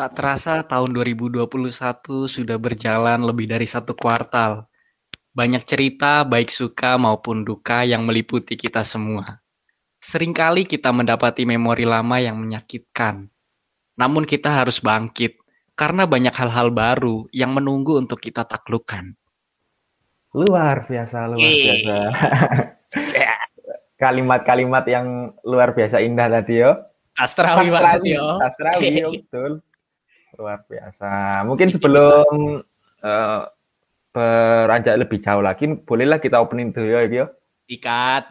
Tak 0.00 0.16
terasa 0.16 0.64
tahun 0.64 0.96
2021 0.96 1.44
sudah 2.24 2.56
berjalan 2.56 3.20
lebih 3.20 3.44
dari 3.44 3.68
satu 3.68 3.92
kuartal. 3.92 4.64
Banyak 5.36 5.60
cerita 5.68 6.24
baik 6.24 6.48
suka 6.48 6.96
maupun 6.96 7.44
duka 7.44 7.84
yang 7.84 8.08
meliputi 8.08 8.56
kita 8.56 8.80
semua. 8.80 9.44
Seringkali 10.00 10.64
kita 10.64 10.88
mendapati 10.88 11.44
memori 11.44 11.84
lama 11.84 12.16
yang 12.16 12.40
menyakitkan. 12.40 13.28
Namun 14.00 14.24
kita 14.24 14.48
harus 14.48 14.80
bangkit 14.80 15.36
karena 15.76 16.08
banyak 16.08 16.32
hal-hal 16.32 16.72
baru 16.72 17.28
yang 17.36 17.52
menunggu 17.52 18.00
untuk 18.00 18.24
kita 18.24 18.48
taklukkan. 18.48 19.12
Luar 20.32 20.88
biasa, 20.88 21.28
luar 21.28 21.44
biasa. 21.44 21.96
Kalimat-kalimat 24.08 24.84
yang 24.88 25.36
luar 25.44 25.76
biasa 25.76 26.00
indah 26.00 26.32
tadi 26.32 26.64
yo. 26.64 26.88
Sastrawi 27.20 27.68
banget 27.68 28.16
yo. 28.16 28.40
Sastrawi, 28.40 28.88
yo, 28.96 29.12
betul. 29.12 29.60
Luar 30.40 30.64
biasa. 30.64 31.44
Mungkin 31.44 31.68
sebelum 31.68 32.64
eh, 33.04 33.40
beranjak 34.16 34.96
lebih 34.96 35.20
jauh 35.20 35.44
lagi, 35.44 35.68
bolehlah 35.84 36.16
kita 36.16 36.40
opening 36.40 36.72
dulu 36.72 36.88
ya, 36.88 37.04
yo. 37.04 37.26
Ikat. 37.68 38.24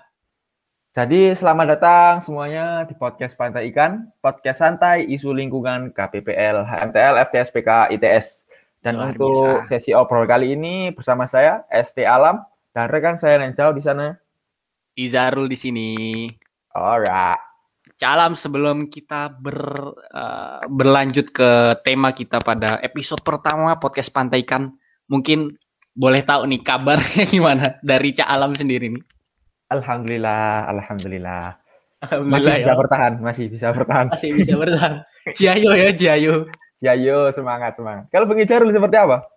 Jadi 0.89 1.37
selamat 1.37 1.77
datang 1.77 2.13
semuanya 2.25 2.81
di 2.89 2.97
podcast 2.97 3.37
Pantai 3.37 3.69
Ikan, 3.69 4.09
podcast 4.25 4.57
santai 4.57 5.05
isu 5.05 5.37
lingkungan 5.37 5.93
KPPL, 5.93 6.65
HMTL, 6.65 7.13
FTSPK, 7.29 7.93
ITS. 7.93 8.49
Dan 8.81 8.97
Luar 8.97 9.13
untuk 9.13 9.69
biasa. 9.69 9.69
sesi 9.69 9.91
obrol 9.93 10.25
kali 10.25 10.57
ini 10.57 10.89
bersama 10.89 11.29
saya 11.29 11.67
ST 11.69 11.99
Alam 12.07 12.41
dan 12.73 12.89
rekan 12.89 13.21
saya 13.21 13.37
Nenjau 13.37 13.69
di 13.75 13.85
sana. 13.85 14.17
Izarul 14.97 15.45
di 15.45 15.57
sini. 15.59 15.91
Alright. 16.73 17.48
Calam 17.99 18.31
sebelum 18.31 18.87
kita 18.87 19.27
ber, 19.27 19.59
eh, 20.15 20.63
berlanjut 20.71 21.35
ke 21.35 21.75
tema 21.83 22.15
kita 22.15 22.39
pada 22.39 22.79
episode 22.79 23.19
pertama 23.19 23.75
podcast 23.75 24.07
Pantaikan, 24.15 24.71
mungkin 25.11 25.59
boleh 25.91 26.23
tahu 26.23 26.47
nih 26.47 26.63
kabarnya 26.63 27.27
gimana 27.35 27.75
dari 27.83 28.15
Cak 28.15 28.31
Alam 28.31 28.55
sendiri 28.55 28.87
nih. 28.95 29.03
Alhamdulillah, 29.67 30.71
alhamdulillah. 30.71 31.59
Masih 31.99 32.07
Alhamdulillah 32.07 32.55
bisa 32.63 32.71
ya. 32.71 32.77
bertahan, 32.79 33.13
masih 33.19 33.45
bisa 33.51 33.67
bertahan. 33.75 34.07
Masih 34.15 34.29
bisa 34.31 34.53
bertahan. 34.55 34.93
Jayo 35.35 35.71
ya, 35.75 35.89
Jayo. 35.91 36.35
Ya 36.79 36.95
yo, 36.95 37.27
semangat, 37.35 37.75
semangat. 37.75 38.07
Kalau 38.07 38.23
Bang 38.23 38.39
Ijarul 38.39 38.71
seperti 38.71 38.95
apa? 38.95 39.27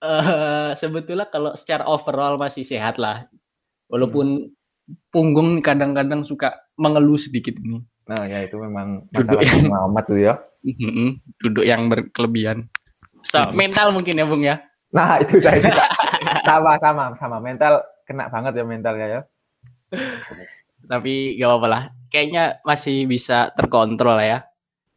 Eh, 0.00 0.70
sebetulnya 0.80 1.28
kalau 1.28 1.52
secara 1.52 1.84
overall 1.84 2.40
masih 2.40 2.64
sehat 2.64 2.96
lah. 2.96 3.28
Walaupun 3.92 4.55
punggung 5.10 5.58
kadang-kadang 5.62 6.22
suka 6.22 6.66
mengeluh 6.78 7.18
sedikit 7.18 7.54
ini. 7.58 7.82
Nah, 8.06 8.22
ya 8.30 8.46
itu 8.46 8.54
memang 8.62 9.10
Duduk 9.10 9.42
masalah 9.42 9.66
yang- 9.66 9.86
amat 9.90 10.04
tuh 10.06 10.18
ya. 10.22 10.34
Duduk 11.42 11.64
yang 11.66 11.90
berkelebihan. 11.90 12.70
So, 13.26 13.42
mental 13.50 13.90
mungkin 13.90 14.14
ya, 14.14 14.24
Bung 14.26 14.46
ya. 14.46 14.62
Nah, 14.94 15.18
itu 15.18 15.42
saya 15.42 15.58
juga. 15.58 15.84
sama, 16.46 16.78
sama, 16.78 17.04
sama. 17.18 17.36
Mental 17.42 17.82
kena 18.06 18.30
banget 18.30 18.62
ya 18.62 18.64
mentalnya 18.64 19.06
ya. 19.10 19.20
Tapi 20.86 21.34
gak 21.34 21.50
apa-apa 21.50 21.66
lah. 21.66 21.82
Kayaknya 22.14 22.62
masih 22.62 23.10
bisa 23.10 23.50
terkontrol 23.58 24.14
lah 24.22 24.26
ya. 24.26 24.38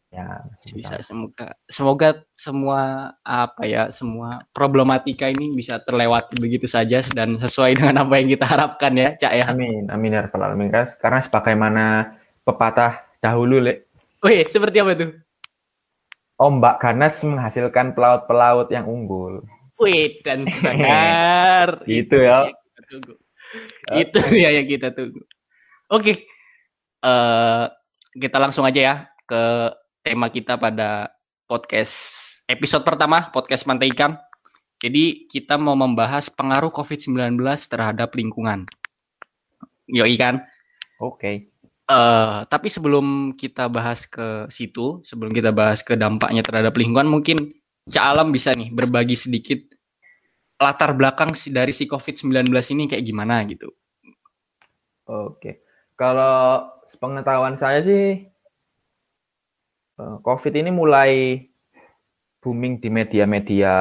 Ya, 0.10 0.42
bisa 0.74 1.06
semoga 1.06 1.54
semoga 1.70 2.10
semua 2.34 3.14
apa 3.22 3.62
ya 3.70 3.94
semua 3.94 4.42
problematika 4.58 5.30
ini 5.30 5.54
bisa 5.54 5.78
terlewati 5.86 6.34
begitu 6.42 6.66
saja 6.66 7.06
dan 7.14 7.38
sesuai 7.38 7.78
dengan 7.78 8.02
apa 8.02 8.18
yang 8.18 8.34
kita 8.34 8.42
harapkan 8.50 8.98
ya 8.98 9.14
cak 9.22 9.34
ya. 9.38 9.46
Amin, 9.54 9.86
amin 9.94 10.18
ya 10.18 10.26
rabbal 10.26 10.50
alamin. 10.50 10.74
Guys. 10.74 10.98
Karena 10.98 11.22
sebagaimana 11.22 12.18
pepatah 12.42 13.06
dahulu, 13.22 13.62
Lek, 13.62 13.86
Wih 14.26 14.44
seperti 14.50 14.82
apa 14.82 14.98
tuh? 14.98 15.14
Ombak 16.42 16.82
ganas 16.82 17.22
menghasilkan 17.22 17.94
pelaut-pelaut 17.94 18.68
yang 18.74 18.90
unggul. 18.90 19.46
Wih 19.78 20.20
dan 20.26 20.50
sangar 20.50 21.80
Gitu 21.88 22.18
ya. 22.18 22.50
itu 23.94 24.20
ya 24.34 24.50
yang 24.58 24.66
kita 24.66 24.90
tunggu. 24.90 25.22
Oke 25.94 26.26
eh 27.06 27.66
kita 28.18 28.38
langsung 28.42 28.66
aja 28.66 28.82
ya 28.82 28.96
ke 29.30 29.42
tema 30.10 30.34
kita 30.34 30.58
pada 30.58 31.14
podcast 31.46 31.94
episode 32.50 32.82
pertama 32.82 33.30
podcast 33.30 33.62
Pantai 33.62 33.94
Ikan 33.94 34.18
jadi 34.82 35.30
kita 35.30 35.62
mau 35.62 35.78
membahas 35.78 36.34
pengaruh 36.34 36.74
COVID-19 36.74 37.38
terhadap 37.70 38.10
lingkungan 38.18 38.66
Yoi 39.86 40.18
kan 40.18 40.42
Oke. 41.00 41.56
Eh, 41.90 42.40
tapi 42.46 42.68
sebelum 42.70 43.34
kita 43.34 43.66
bahas 43.72 44.06
ke 44.06 44.46
situ, 44.54 45.02
sebelum 45.08 45.34
kita 45.34 45.50
bahas 45.50 45.82
ke 45.82 45.98
dampaknya 45.98 46.46
terhadap 46.46 46.78
lingkungan, 46.78 47.10
mungkin 47.10 47.58
Cak 47.90 48.06
Alam 48.14 48.30
bisa 48.30 48.54
nih 48.54 48.70
berbagi 48.70 49.18
sedikit 49.18 49.58
latar 50.60 50.94
belakang 50.94 51.34
dari 51.50 51.74
si 51.74 51.90
COVID-19 51.90 52.52
ini 52.78 52.84
kayak 52.86 53.02
gimana 53.02 53.42
gitu. 53.50 53.74
Oke. 55.10 55.66
Kalau 55.98 56.68
sepengetahuan 56.86 57.58
saya 57.58 57.82
sih 57.82 58.29
COVID 60.00 60.54
ini 60.56 60.72
mulai 60.72 61.44
booming 62.40 62.80
di 62.80 62.88
media-media 62.88 63.74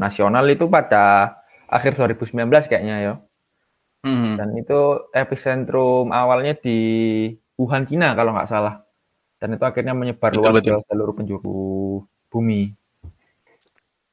nasional 0.00 0.48
itu 0.48 0.64
pada 0.72 1.36
akhir 1.68 2.00
2019 2.00 2.48
kayaknya 2.68 2.96
ya. 3.04 3.14
Hmm. 4.06 4.38
Dan 4.40 4.56
itu 4.56 5.10
epicentrum 5.12 6.14
awalnya 6.14 6.56
di 6.56 6.78
Wuhan, 7.58 7.84
Cina 7.84 8.16
kalau 8.16 8.32
nggak 8.32 8.48
salah. 8.48 8.80
Dan 9.36 9.56
itu 9.56 9.64
akhirnya 9.68 9.92
menyebar 9.92 10.32
Betul, 10.32 10.48
luas 10.48 10.64
betul. 10.64 10.80
ke 10.80 10.88
seluruh 10.88 11.14
penjuru 11.16 11.60
bumi. 12.32 12.72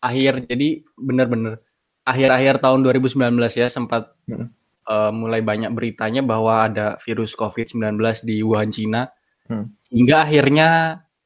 Akhir 0.04 0.44
jadi 0.44 0.84
bener-bener 1.00 1.64
akhir-akhir 2.04 2.60
tahun 2.60 2.84
2019 2.84 3.56
ya 3.56 3.72
sempat 3.72 4.12
Mm. 4.28 4.48
eh, 4.84 5.12
mulai 5.16 5.40
banyak 5.40 5.72
beritanya 5.72 6.20
bahwa 6.24 6.68
ada 6.68 7.00
virus 7.04 7.36
COVID-19 7.40 8.24
di 8.28 8.44
Wuhan, 8.44 8.72
Cina. 8.72 9.08
Hmm. 9.48 9.72
Hingga 9.92 10.28
akhirnya 10.28 10.68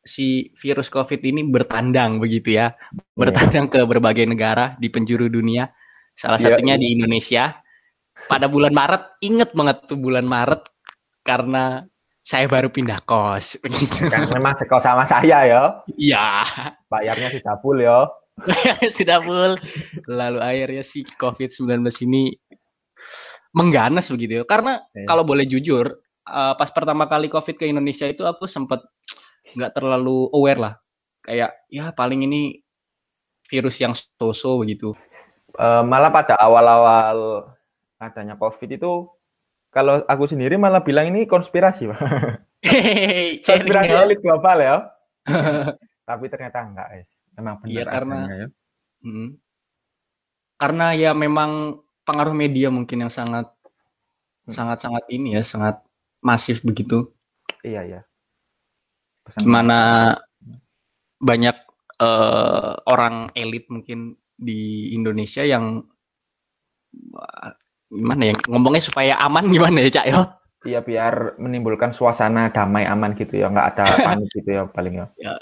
si 0.07 0.49
virus 0.55 0.87
COVID 0.87 1.19
ini 1.21 1.43
bertandang 1.45 2.17
begitu 2.23 2.55
ya. 2.55 2.71
bertandang 3.13 3.67
ke 3.67 3.83
berbagai 3.83 4.23
negara 4.25 4.73
di 4.79 4.87
penjuru 4.87 5.27
dunia. 5.27 5.67
Salah 6.15 6.39
Iya, 6.39 6.55
satunya 6.55 6.75
iya. 6.79 6.81
di 6.81 6.87
Indonesia. 6.97 7.43
Pada 8.25 8.49
bulan 8.49 8.73
Maret, 8.73 9.21
inget 9.21 9.53
banget 9.53 9.85
tuh 9.85 9.99
bulan 10.01 10.25
Maret 10.25 10.65
karena 11.21 11.85
saya 12.25 12.49
baru 12.49 12.67
pindah 12.73 13.05
kos. 13.05 13.55
Begitu. 13.63 14.09
Kan 14.09 14.25
memang 14.33 14.57
sekol 14.57 14.81
sama 14.81 15.05
saya 15.05 15.45
ya. 15.45 15.63
Iya, 15.93 16.43
Bayarnya 16.89 17.29
sudah 17.37 17.55
full 17.61 17.77
ya. 17.79 18.09
sudah 18.97 19.19
full. 19.21 19.53
Lalu 20.09 20.39
akhirnya 20.41 20.83
si 20.83 21.05
COVID-19 21.05 21.85
ini 22.09 22.33
mengganas 23.53 24.09
begitu 24.09 24.41
ya. 24.41 24.43
Karena 24.45 24.81
Iya. 24.93 25.05
kalau 25.05 25.23
boleh 25.23 25.45
jujur, 25.45 25.85
eh, 26.25 26.53
pas 26.57 26.69
pertama 26.73 27.05
kali 27.05 27.29
COVID 27.29 27.55
ke 27.57 27.65
Indonesia 27.69 28.05
itu 28.05 28.25
aku 28.25 28.45
sempat 28.49 28.81
nggak 29.55 29.71
terlalu 29.75 30.27
aware 30.33 30.59
lah. 30.59 30.73
Kayak 31.21 31.55
ya 31.67 31.91
paling 31.91 32.23
ini 32.23 32.59
virus 33.47 33.79
yang 33.79 33.95
so-so 33.95 34.59
begitu. 34.59 34.91
Eh, 35.55 35.83
malah 35.83 36.11
pada 36.11 36.35
awal-awal 36.35 37.47
adanya 37.97 38.35
COVID 38.35 38.69
itu 38.75 39.07
kalau 39.71 40.03
aku 40.05 40.27
sendiri 40.27 40.55
malah 40.55 40.81
bilang 40.81 41.11
ini 41.11 41.23
konspirasi, 41.27 41.87
Pak. 41.91 41.99
Konspirasi 43.47 43.91
ya. 43.93 44.03
elit 44.03 44.19
global 44.19 44.57
ya. 44.59 44.75
Tapi 46.07 46.25
ternyata 46.31 46.63
enggak, 46.63 46.87
guys. 46.87 47.09
Memang 47.35 47.55
benar 47.61 47.71
Iya, 47.71 47.83
karena- 47.85 48.17
adanya, 48.25 48.35
ya. 48.35 48.47
Mm. 49.05 49.29
Karena 50.57 50.85
ya 50.97 51.11
memang 51.13 51.51
pengaruh 52.01 52.33
media 52.33 52.73
mungkin 52.73 53.05
yang 53.05 53.13
sangat 53.13 53.45
Hmm. 54.47 54.55
sangat 54.55 54.79
sangat 54.79 55.03
ini 55.11 55.35
ya, 55.35 55.43
sangat 55.43 55.83
masif 56.23 56.63
begitu. 56.63 57.11
Iya, 57.67 57.83
iya. 57.83 58.01
Pesan- 59.27 59.43
Gimana 59.43 59.79
banyak 61.19 61.57
eh, 61.99 62.71
orang 62.87 63.27
elit 63.33 63.67
mungkin 63.67 64.15
di 64.33 64.93
Indonesia 64.93 65.41
yang 65.41 65.81
gimana 67.87 68.21
ya 68.29 68.35
ngomongnya 68.47 68.83
supaya 68.83 69.13
aman 69.19 69.47
gimana 69.55 69.77
ya 69.83 69.89
Cak 69.91 70.05
ya? 70.07 70.19
Iya, 70.65 70.79
biar 70.83 71.37
menimbulkan 71.39 71.93
suasana 71.93 72.49
damai 72.49 72.83
aman 72.83 73.13
gitu 73.13 73.39
ya, 73.39 73.47
enggak 73.47 73.77
ada 73.77 73.83
panik 74.09 74.27
gitu 74.33 74.49
ya 74.51 74.63
paling 74.67 74.99
ya. 74.99 75.05
Ya, 75.15 75.33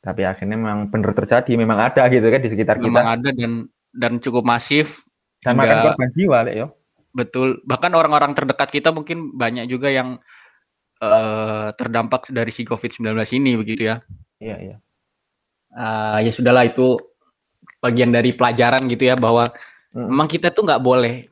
Tapi 0.00 0.22
akhirnya 0.24 0.56
memang 0.56 0.88
benar 0.88 1.12
terjadi, 1.12 1.52
memang 1.54 1.78
ada 1.82 2.06
gitu 2.08 2.24
kan 2.24 2.40
di 2.40 2.48
sekitar 2.48 2.76
memang 2.78 3.04
kita. 3.04 3.14
ada 3.18 3.28
dan 3.34 3.52
dan 3.92 4.12
cukup 4.20 4.46
masif 4.46 5.02
Dan 5.42 5.58
hingga- 5.58 5.68
makan 5.68 5.84
korban 5.90 6.10
jiwa, 6.16 6.38
ya. 6.48 6.66
Betul. 7.12 7.60
Bahkan 7.62 7.92
orang-orang 7.92 8.32
terdekat 8.32 8.68
kita 8.68 8.88
mungkin 8.90 9.36
banyak 9.36 9.68
juga 9.68 9.86
yang 9.86 10.18
eh, 10.98 11.68
terdampak 11.74 12.30
dari 12.30 12.50
si 12.50 12.62
COVID-19 12.62 13.10
ini 13.34 13.56
begitu 13.56 13.90
ya. 13.90 13.96
Iya, 14.38 14.56
iya. 14.60 14.76
Ah, 15.74 16.22
ya 16.22 16.30
sudahlah 16.30 16.66
itu 16.66 16.98
bagian 17.80 18.14
dari 18.14 18.30
pelajaran 18.32 18.86
gitu 18.86 19.08
ya 19.08 19.16
bahwa 19.16 19.50
Mm. 19.94 20.10
memang 20.10 20.26
kita 20.26 20.50
tuh 20.50 20.66
nggak 20.66 20.82
boleh 20.82 21.30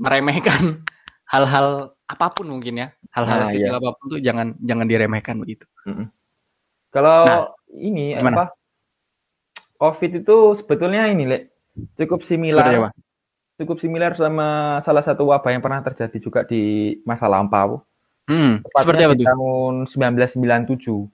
meremehkan 0.00 0.80
hal-hal 1.32 1.92
apa 2.08 2.26
pun 2.32 2.48
mungkin 2.48 2.80
ya. 2.80 2.88
Hal-hal 3.12 3.44
Nah, 3.44 3.52
kecil 3.52 3.76
apa 3.76 3.92
pun 3.92 4.16
tuh 4.16 4.20
jangan 4.24 4.56
jangan 4.64 4.88
diremehkan 4.88 5.36
begitu. 5.36 5.68
Kalau 6.88 7.22
Nah. 7.28 7.46
ini 7.76 8.16
Gimana? 8.16 8.34
apa? 8.34 8.44
COVID 9.76 10.24
itu 10.24 10.36
sebetulnya 10.60 11.08
ini, 11.08 11.24
Le, 11.28 11.38
cukup 11.96 12.24
Seperti 12.24 12.52
similar, 12.52 12.92
cukup 13.56 13.76
similar 13.80 14.12
sama 14.16 14.80
salah 14.80 15.04
satu 15.04 15.28
wabah 15.28 15.52
yang 15.52 15.60
pernah 15.60 15.80
terjadi 15.80 16.16
juga 16.20 16.40
di 16.44 16.96
masa 17.04 17.28
lampau. 17.28 17.84
Hmm, 18.30 18.62
Tepatnya 18.62 18.78
seperti 18.86 19.02
apa 19.02 19.14
tuh? 19.18 19.26
tahun 19.26 19.74
1997. 19.90 21.10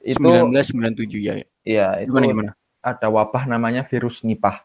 Itu 0.00 0.22
1997 0.22 1.18
ya. 1.20 1.34
ya. 1.34 1.46
ya, 1.66 1.88
itu 2.00 2.14
Gimana 2.14 2.26
gimana? 2.30 2.50
ada 2.80 3.06
wabah 3.10 3.44
namanya 3.44 3.82
virus 3.84 4.22
Nipah. 4.22 4.62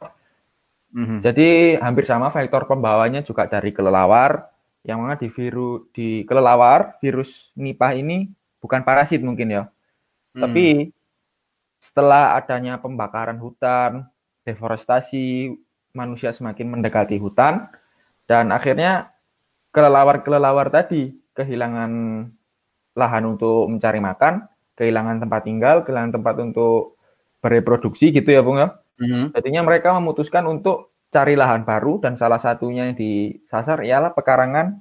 Mhm. 0.96 1.20
Jadi 1.20 1.76
hampir 1.76 2.06
sama 2.08 2.32
vektor 2.32 2.70
pembawanya 2.70 3.20
juga 3.20 3.44
dari 3.44 3.76
kelelawar, 3.76 4.48
yang 4.86 5.02
mana 5.04 5.18
di 5.18 5.28
virus 5.28 5.90
di 5.92 6.24
kelelawar 6.24 6.96
virus 7.02 7.52
Nipah 7.58 7.98
ini 7.98 8.30
bukan 8.62 8.86
parasit 8.86 9.20
mungkin 9.20 9.50
ya, 9.52 9.64
Hmm. 10.32 10.42
tapi 10.46 10.94
setelah 11.78 12.34
adanya 12.34 12.80
pembakaran 12.80 13.38
hutan, 13.38 14.08
deforestasi, 14.42 15.54
manusia 15.92 16.32
semakin 16.32 16.80
mendekati 16.80 17.20
hutan, 17.20 17.68
dan 18.26 18.50
akhirnya 18.50 19.15
kelelawar-kelelawar 19.76 20.72
tadi 20.72 21.12
kehilangan 21.36 21.92
lahan 22.96 23.24
untuk 23.28 23.68
mencari 23.68 24.00
makan, 24.00 24.48
kehilangan 24.80 25.20
tempat 25.28 25.42
tinggal, 25.44 25.84
kehilangan 25.84 26.16
tempat 26.16 26.36
untuk 26.40 26.96
bereproduksi 27.44 28.16
gitu 28.16 28.32
ya 28.32 28.40
Bung 28.40 28.64
ya. 28.64 28.72
Mhm. 29.04 29.36
Jadinya 29.36 29.62
mereka 29.68 29.92
memutuskan 29.92 30.48
untuk 30.48 30.96
cari 31.12 31.36
lahan 31.36 31.68
baru 31.68 32.00
dan 32.00 32.16
salah 32.16 32.40
satunya 32.40 32.88
yang 32.88 32.96
disasar 32.96 33.84
ialah 33.84 34.16
pekarangan 34.16 34.80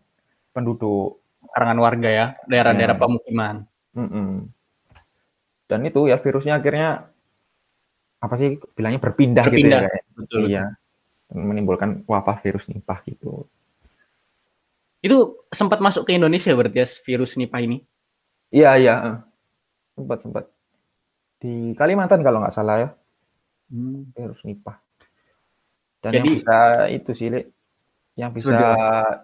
penduduk. 0.54 1.18
Karangan 1.44 1.78
warga 1.82 2.08
ya, 2.10 2.26
daerah-daerah 2.50 2.96
Ya. 2.98 3.02
pemukiman. 3.02 3.54
Mm-mm. 3.94 4.50
Dan 5.70 5.80
itu 5.86 6.10
ya 6.10 6.18
virusnya 6.18 6.58
akhirnya 6.58 7.06
apa 8.18 8.34
sih 8.40 8.58
bilangnya 8.74 8.98
berpindah, 8.98 9.44
Berpindah. 9.46 9.80
gitu 9.84 9.90
ya. 9.90 10.02
Betul. 10.18 10.42
Iya. 10.50 10.64
Menimbulkan 11.30 12.02
wabah 12.06 12.42
virus 12.42 12.66
nipah 12.66 12.98
gitu. 13.06 13.46
Itu 15.04 15.44
sempat 15.52 15.84
masuk 15.84 16.08
ke 16.08 16.16
Indonesia 16.16 16.56
berarti 16.56 16.80
ya 16.80 16.88
virus 17.04 17.36
Nipah 17.36 17.60
ini? 17.60 17.84
Iya 18.48 18.70
iya. 18.80 18.94
eh. 19.04 19.16
Sempat 20.00 20.18
sempat 20.24 20.44
di 21.36 21.76
Kalimantan 21.76 22.24
kalau 22.24 22.40
nggak 22.40 22.56
salah 22.56 22.76
ya 22.80 22.88
Hmm. 23.68 24.08
virus 24.12 24.40
nipah. 24.44 24.76
Dan 26.04 26.20
yang 26.20 26.24
Jadi- 26.24 26.34
bisa 26.36 26.58
itu 26.92 27.10
sih, 27.16 27.28
Le, 27.32 27.40
yang 28.14 28.30
bisa 28.30 28.60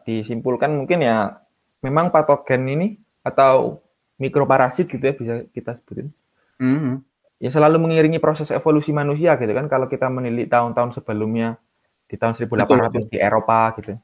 disimpulkan 0.03 0.73
mungkin 0.73 1.05
ya 1.05 1.38
memang 1.85 2.09
patogen 2.09 2.65
ini 2.67 2.88
atau 3.21 3.85
mikroparasit 4.17 4.88
gitu 4.88 5.05
ya 5.05 5.15
bisa 5.15 5.35
kita 5.53 5.76
sebutin. 5.76 6.09
Mhm. 6.56 7.05
Ya 7.41 7.49
selalu 7.53 7.81
mengiringi 7.81 8.21
proses 8.21 8.49
evolusi 8.53 8.93
manusia 8.93 9.37
gitu 9.41 9.53
kan 9.53 9.69
kalau 9.69 9.88
kita 9.88 10.09
menilik 10.12 10.49
tahun-tahun 10.49 10.93
sebelumnya 10.99 11.56
di 12.05 12.17
tahun 12.21 12.35
1800 12.37 13.06
di 13.12 13.17
Eropa 13.17 13.76
gitu. 13.81 13.97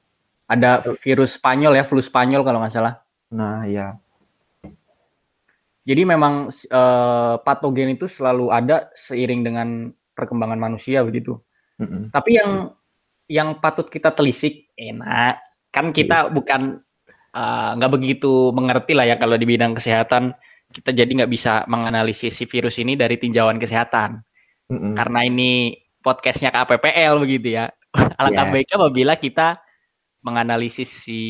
Ada 0.47 0.83
virus 1.03 1.35
Spanyol 1.39 1.75
ya, 1.75 1.85
flu 1.85 1.99
Spanyol 1.99 2.47
kalau 2.47 2.63
nggak 2.63 2.75
salah. 2.75 3.03
Nah, 3.35 3.67
ya. 3.67 3.99
Jadi 5.87 6.03
memang 6.03 6.51
eh, 6.51 7.35
patogen 7.47 7.95
itu 7.95 8.11
selalu 8.11 8.51
ada 8.51 8.91
seiring 8.95 9.43
dengan 9.47 9.69
perkembangan 10.19 10.59
manusia 10.59 11.07
begitu. 11.07 11.39
Mm-mm. 11.79 12.11
Tapi 12.11 12.31
yang 12.39 12.75
yang 13.27 13.59
patut 13.59 13.87
kita 13.91 14.15
telisik, 14.15 14.71
enak 14.79 15.39
kan 15.71 15.93
kita 15.93 16.33
bukan 16.33 16.81
eh, 17.37 17.71
nggak 17.79 17.93
begitu 17.93 18.51
mengerti 18.51 18.97
lah 18.97 19.07
ya 19.07 19.17
kalau 19.21 19.37
di 19.39 19.47
bidang 19.47 19.77
kesehatan 19.77 20.33
kita 20.73 20.91
jadi 20.91 21.23
nggak 21.23 21.31
bisa 21.31 21.63
menganalisis 21.71 22.35
si 22.35 22.45
virus 22.51 22.83
ini 22.83 22.99
dari 22.99 23.21
tinjauan 23.23 23.61
kesehatan 23.61 24.19
Mm-mm. 24.73 24.99
karena 24.99 25.21
ini 25.23 25.77
podcastnya 26.03 26.51
KPPL 26.51 27.23
begitu 27.23 27.59
ya. 27.63 27.71
Alangkah 28.19 28.51
Yes. 28.51 28.53
baiknya 28.55 28.77
apabila 28.83 29.15
kita 29.19 29.49
menganalisis 30.27 30.91
si 30.91 31.21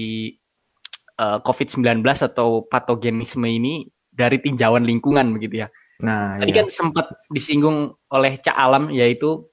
eh, 1.21 1.39
COVID-19 1.45 2.01
atau 2.01 2.65
patogenisme 2.73 3.45
ini 3.45 3.85
dari 4.09 4.41
tinjauan 4.41 4.89
lingkungan 4.89 5.37
begitu 5.37 5.69
ya. 5.69 5.69
Nah, 6.01 6.41
Tadi 6.41 6.53
ya. 6.53 6.65
kan 6.65 6.69
sempat 6.73 7.07
disinggung 7.29 7.93
oleh 8.13 8.41
Cak 8.41 8.57
Alam 8.57 8.89
yaitu 8.93 9.49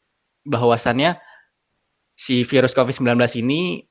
bahwasannya 0.48 1.20
si 2.16 2.48
virus 2.48 2.72
COVID-19 2.76 3.16
ini 3.44 3.84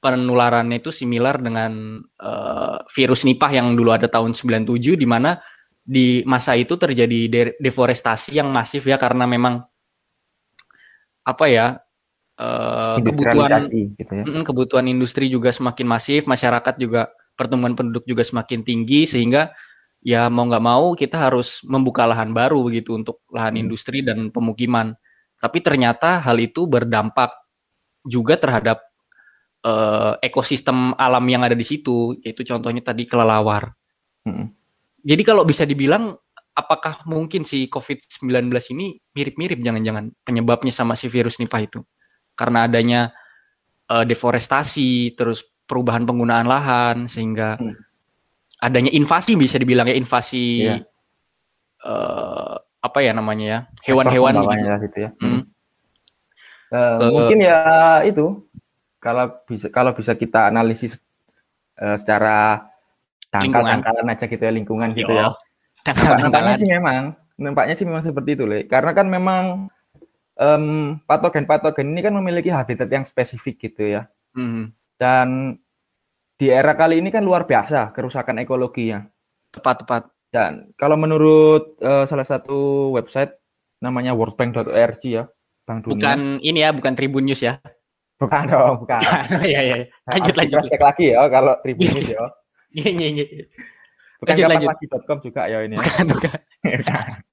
penularannya 0.00 0.80
itu 0.80 0.90
similar 0.94 1.42
dengan 1.42 2.02
eh, 2.02 2.78
virus 2.94 3.26
Nipah 3.26 3.50
yang 3.50 3.74
dulu 3.74 3.90
ada 3.90 4.06
tahun 4.06 4.32
97 4.38 4.94
di 4.94 5.06
mana 5.06 5.42
di 5.80 6.22
masa 6.22 6.54
itu 6.54 6.78
terjadi 6.78 7.20
de- 7.26 7.56
deforestasi 7.58 8.38
yang 8.38 8.54
masif 8.54 8.86
ya 8.86 8.94
karena 8.94 9.26
memang 9.26 9.64
apa 11.26 11.44
ya 11.50 11.66
eh, 12.40 12.96
kebutuhan 13.04 13.60
gitu 13.68 14.12
ya. 14.16 14.24
Kebutuhan 14.42 14.86
industri 14.88 15.28
juga 15.28 15.52
semakin 15.52 15.86
masif, 15.86 16.24
masyarakat 16.24 16.80
juga 16.80 17.12
pertumbuhan 17.36 17.76
penduduk 17.76 18.08
juga 18.08 18.24
semakin 18.24 18.64
tinggi 18.64 19.04
sehingga 19.04 19.52
ya 20.00 20.32
mau 20.32 20.48
nggak 20.48 20.64
mau 20.64 20.96
kita 20.96 21.28
harus 21.28 21.60
membuka 21.68 22.08
lahan 22.08 22.32
baru 22.32 22.64
begitu 22.64 22.96
untuk 22.96 23.20
lahan 23.28 23.56
Hmm. 23.56 23.62
industri 23.68 24.00
dan 24.00 24.32
pemukiman. 24.32 24.96
Tapi 25.40 25.60
ternyata 25.60 26.20
hal 26.20 26.36
itu 26.40 26.64
berdampak 26.64 27.32
juga 28.04 28.40
terhadap 28.40 28.80
eh, 29.60 30.14
ekosistem 30.24 30.96
alam 30.96 31.24
yang 31.28 31.44
ada 31.44 31.52
di 31.52 31.64
situ, 31.68 32.16
yaitu 32.24 32.48
contohnya 32.48 32.80
tadi 32.80 33.04
kelelawar. 33.04 33.68
Mm-mm. 34.24 34.48
Jadi 35.04 35.22
kalau 35.24 35.44
bisa 35.44 35.68
dibilang 35.68 36.16
apakah 36.56 37.04
mungkin 37.04 37.44
si 37.44 37.68
COVID-19 37.68 38.52
ini 38.76 38.96
mirip-mirip 39.16 39.60
jangan-jangan 39.60 40.12
penyebabnya 40.24 40.72
sama 40.72 40.96
si 40.96 41.08
virus 41.08 41.36
Nipah 41.40 41.60
itu? 41.60 41.80
Karena 42.40 42.64
adanya 42.64 43.12
eh, 43.86 44.04
deforestasi, 44.08 45.12
terus 45.12 45.44
perubahan 45.68 46.08
penggunaan 46.08 46.48
lahan 46.48 46.96
sehingga 47.04 47.60
Hmm. 47.60 47.74
adanya 48.58 48.88
invasi 48.90 49.36
bisa 49.36 49.60
dibilang 49.60 49.86
ya 49.86 49.94
invasi 49.94 50.64
Iya. 50.64 50.74
eh, 51.82 52.54
apa 52.80 52.98
ya 53.04 53.12
namanya 53.12 53.44
ya 53.46 53.58
hewan-hewan 53.84 54.32
gitu. 54.32 54.40
pembawanya 54.40 54.74
gitu 54.80 54.96
ya. 55.04 55.10
Hmm. 55.20 55.42
Eh, 56.70 56.96
Ke- 56.96 57.10
mungkin 57.12 57.38
ya 57.42 57.58
itu 58.06 58.46
kalau 59.02 59.26
bisa 59.44 59.66
kalau 59.68 59.92
bisa 59.92 60.12
kita 60.14 60.48
analisis 60.48 60.96
eh, 61.76 61.96
secara 61.98 62.68
dangkal-dangkalan 63.28 64.06
aja 64.06 64.24
gitu 64.26 64.42
ya 64.42 64.52
lingkungan 64.52 64.92
gitu 64.94 65.12
ya. 65.12 65.28
Yo, 65.28 65.34
Nampaknya 66.20 66.54
sih 66.60 66.68
memang, 66.68 67.16
nampaknya 67.40 67.74
sih 67.74 67.86
memang 67.88 68.04
seperti 68.04 68.36
itu, 68.36 68.44
Le. 68.44 68.68
Karena 68.68 68.92
kan 68.92 69.08
memang 69.08 69.72
em, 70.40 70.96
patogen-patogen 71.04 71.92
ini 71.92 72.00
kan 72.00 72.16
memiliki 72.16 72.48
habitat 72.48 72.88
yang 72.88 73.04
spesifik 73.04 73.60
gitu 73.60 73.94
ya. 73.94 74.08
Hmm, 74.32 74.72
Dan 74.96 75.58
di 76.34 76.48
era 76.48 76.72
kali 76.72 76.98
ini 76.98 77.12
kan 77.12 77.20
luar 77.20 77.44
biasa 77.44 77.92
kerusakan 77.92 78.40
ekologinya. 78.40 79.04
tepat-tepat. 79.50 80.08
Dan 80.30 80.70
kalau 80.78 80.94
menurut 80.94 81.74
eh, 81.78 82.06
salah 82.06 82.24
satu 82.24 82.88
website 82.94 83.34
namanya 83.82 84.14
worldbank.org 84.14 85.02
ya, 85.02 85.26
Bank 85.66 85.84
Dunia. 85.84 85.94
Bukan 85.98 86.18
ini 86.40 86.58
ya, 86.62 86.70
bukan 86.70 86.94
Tribun 86.94 87.26
News 87.26 87.42
ya. 87.42 87.58
Bukan 88.16 88.46
dong, 88.46 88.84
bukan. 88.84 89.00
Iya 89.42 89.60
iya. 89.60 89.76
Lanjut 90.06 90.30
Harus 90.30 90.38
lanjut. 90.38 90.38
di-cross-check 90.62 90.82
lagi 90.84 91.06
ya 91.10 91.22
kalau 91.26 91.52
Tribun 91.60 91.88
News 91.90 92.08
ya. 92.08 92.24
Iya 92.78 92.90
iya 92.94 93.08
iya. 93.10 93.24
Bukan 94.22 94.30
Lanjut, 94.36 94.46
lanjut. 94.54 94.68
lagi.com 94.70 95.18
juga 95.24 95.42
ya 95.50 95.58
ini. 95.66 95.74
ya. 95.74 95.82
Bukan 95.82 96.04
bukan. 96.14 96.38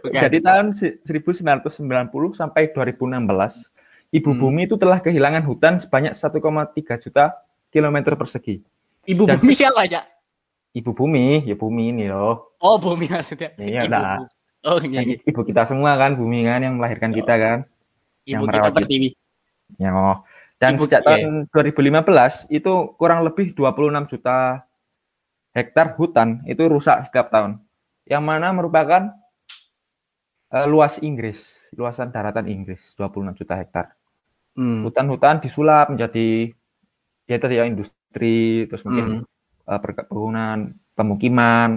Bukan. 0.00 0.20
Jadi 0.20 0.38
tahun 0.40 0.66
si- 0.72 0.96
1990 1.02 2.32
sampai 2.32 2.70
2016, 2.70 3.70
Ibu 4.10 4.30
Hmm. 4.30 4.40
Bumi 4.40 4.60
itu 4.64 4.78
telah 4.78 5.02
kehilangan 5.02 5.42
hutan 5.42 5.74
sebanyak 5.78 6.14
1,3 6.14 6.94
juta 6.96 7.34
kilometer 7.68 8.14
persegi. 8.14 8.62
Ibu 9.04 9.22
dan- 9.26 9.38
bumi 9.38 9.52
siapa 9.52 9.82
aja? 9.82 10.06
Ibu 10.70 10.90
Bumi, 10.90 11.42
ya 11.44 11.54
Bumi 11.54 11.90
ini 11.90 12.06
loh. 12.06 12.54
Oh 12.58 12.78
bumi 12.78 13.06
maksudnya. 13.06 13.54
Iya, 13.54 13.86
Ibu 13.86 13.90
dah. 13.90 14.02
bumi. 14.18 14.26
Oh 14.64 14.78
iya 14.80 15.00
iya. 15.04 15.16
Ibu 15.22 15.40
kita 15.44 15.66
semua 15.66 15.94
kan, 15.94 16.14
Bumi 16.14 16.42
kan 16.42 16.62
yang 16.62 16.78
melahirkan 16.78 17.10
kita 17.10 17.34
kan. 17.36 17.58
Ibu 18.22 18.30
yang 18.30 18.40
kita 18.42 18.50
merawat 18.50 18.72
pertiwi. 18.74 19.08
Ya, 19.76 19.90
oh. 19.92 20.16
Dan 20.56 20.78
Ibu- 20.78 20.86
sejak 20.86 21.02
iya. 21.02 21.08
tahun 21.20 21.34
2015 21.50 22.46
itu 22.48 22.72
kurang 22.94 23.22
lebih 23.22 23.52
26 23.52 24.06
juta 24.08 24.62
hektar 25.52 25.94
hutan 25.94 26.42
itu 26.46 26.62
rusak 26.64 27.06
setiap 27.06 27.30
tahun. 27.30 27.58
Yang 28.04 28.22
mana 28.22 28.50
merupakan 28.50 29.10
eh, 30.54 30.66
luas 30.70 31.02
Inggris, 31.02 31.38
luasan 31.74 32.14
daratan 32.14 32.46
Inggris 32.46 32.80
26 32.96 33.34
juta 33.36 33.54
hektar. 33.58 33.86
Hmm. 34.54 34.86
Hutan-hutan 34.86 35.42
disulap 35.42 35.90
menjadi 35.90 36.54
ya 37.26 37.36
tadi 37.42 37.54
ya 37.58 37.64
industri, 37.66 38.68
terus 38.70 38.82
mungkin 38.86 39.24
Hmm. 39.24 39.70
eh, 39.70 39.80
perkebunan, 39.82 40.58
pemukiman, 40.94 41.70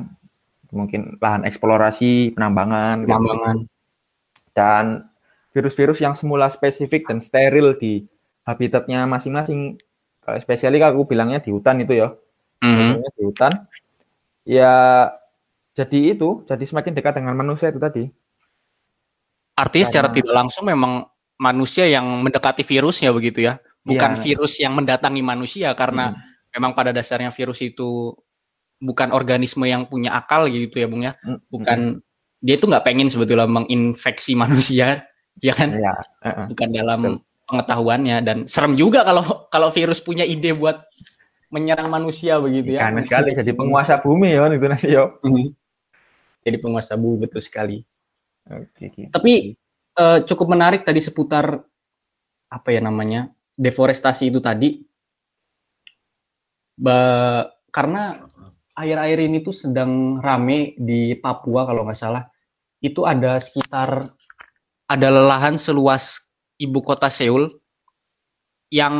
mungkin 0.72 1.18
lahan 1.24 1.44
eksplorasi, 1.48 2.36
penambangan, 2.36 3.04
gitu. 3.06 3.12
Penambangan. 3.14 3.58
dan 4.58 5.06
virus-virus 5.54 6.02
yang 6.02 6.18
semula 6.18 6.50
spesifik 6.50 7.06
dan 7.10 7.22
steril 7.22 7.78
di 7.78 8.06
habitatnya 8.44 9.06
masing-masing. 9.06 9.78
Kalau 10.26 10.38
spesialnya 10.42 10.90
aku 10.92 11.06
bilangnya 11.08 11.40
di 11.46 11.50
hutan 11.54 11.82
itu 11.84 11.94
ya, 11.98 12.10
Hmm. 12.58 12.98
Contohnya 12.98 13.10
di 13.14 13.24
hutan. 13.26 13.54
Ya 14.46 14.74
jadi 15.78 16.18
itu, 16.18 16.42
jadi 16.50 16.64
semakin 16.66 16.94
dekat 16.98 17.22
dengan 17.22 17.38
manusia 17.38 17.70
itu 17.70 17.78
tadi. 17.78 18.10
Artinya 19.58 19.86
secara 19.90 20.08
tidak 20.14 20.34
langsung 20.38 20.70
memang 20.70 21.10
manusia 21.42 21.90
yang 21.90 22.06
mendekati 22.22 22.62
virusnya 22.62 23.10
begitu 23.10 23.42
ya, 23.50 23.58
bukan 23.82 24.14
Iya. 24.14 24.22
virus 24.22 24.54
yang 24.62 24.78
mendatangi 24.78 25.22
manusia 25.26 25.74
karena 25.74 26.14
Hmm. 26.14 26.22
memang 26.54 26.72
pada 26.78 26.94
dasarnya 26.94 27.34
virus 27.34 27.62
itu 27.66 28.14
bukan 28.78 29.10
organisme 29.10 29.66
yang 29.66 29.90
punya 29.90 30.14
akal 30.14 30.46
gitu 30.46 30.78
ya, 30.78 30.86
Bung 30.86 31.02
ya. 31.02 31.18
Mm, 31.26 31.40
Bukan 31.50 31.80
dia 32.38 32.56
itu 32.62 32.70
nggak 32.70 32.86
pengen 32.86 33.10
sebetulnya 33.10 33.50
menginfeksi 33.50 34.38
manusia, 34.44 35.02
ya 35.42 35.54
kan? 35.58 35.74
Iya, 35.74 35.94
heeh. 36.22 36.46
Bukan 36.54 36.70
dalam 36.70 37.00
Betul. 37.02 37.16
pengetahuannya 37.50 38.18
dan 38.22 38.38
serem 38.46 38.78
juga 38.78 39.02
kalau 39.02 39.50
kalau 39.50 39.74
virus 39.74 39.98
punya 39.98 40.22
ide 40.22 40.54
buat 40.54 40.86
menyerang 41.50 41.90
manusia 41.90 42.38
begitu 42.38 42.78
ya. 42.78 42.92
Aneh 42.92 43.08
sekali 43.08 43.34
jadi 43.34 43.56
penguasa 43.56 43.98
bumi 44.04 44.36
ya 44.36 44.46
itu 44.52 44.68
nanti 44.68 44.88
yo. 44.94 45.18
Mhm. 45.26 45.50
Jadi 46.46 46.58
penguasa 46.62 46.94
bumi 46.94 47.26
betul 47.26 47.42
sekali. 47.42 47.82
Oke. 48.48 49.12
Tapi 49.12 49.34
eh, 49.98 50.20
cukup 50.24 50.48
menarik 50.52 50.88
tadi 50.88 51.04
seputar 51.04 51.60
apa 52.48 52.70
ya 52.72 52.80
namanya 52.80 53.28
deforestasi 53.60 54.32
itu 54.32 54.40
tadi. 54.40 54.80
Ba- 56.78 57.50
karena 57.74 58.22
akhir-akhir 58.78 59.20
ini 59.26 59.38
tuh 59.42 59.54
sedang 59.54 60.22
rame 60.22 60.78
di 60.78 61.18
Papua 61.18 61.66
kalau 61.68 61.84
nggak 61.86 62.00
salah. 62.00 62.24
Itu 62.80 63.04
ada 63.10 63.42
sekitar 63.42 64.14
ada 64.88 65.08
lahan 65.12 65.60
seluas 65.60 66.24
ibu 66.62 66.80
kota 66.80 67.12
Seoul 67.12 67.52
yang 68.72 68.96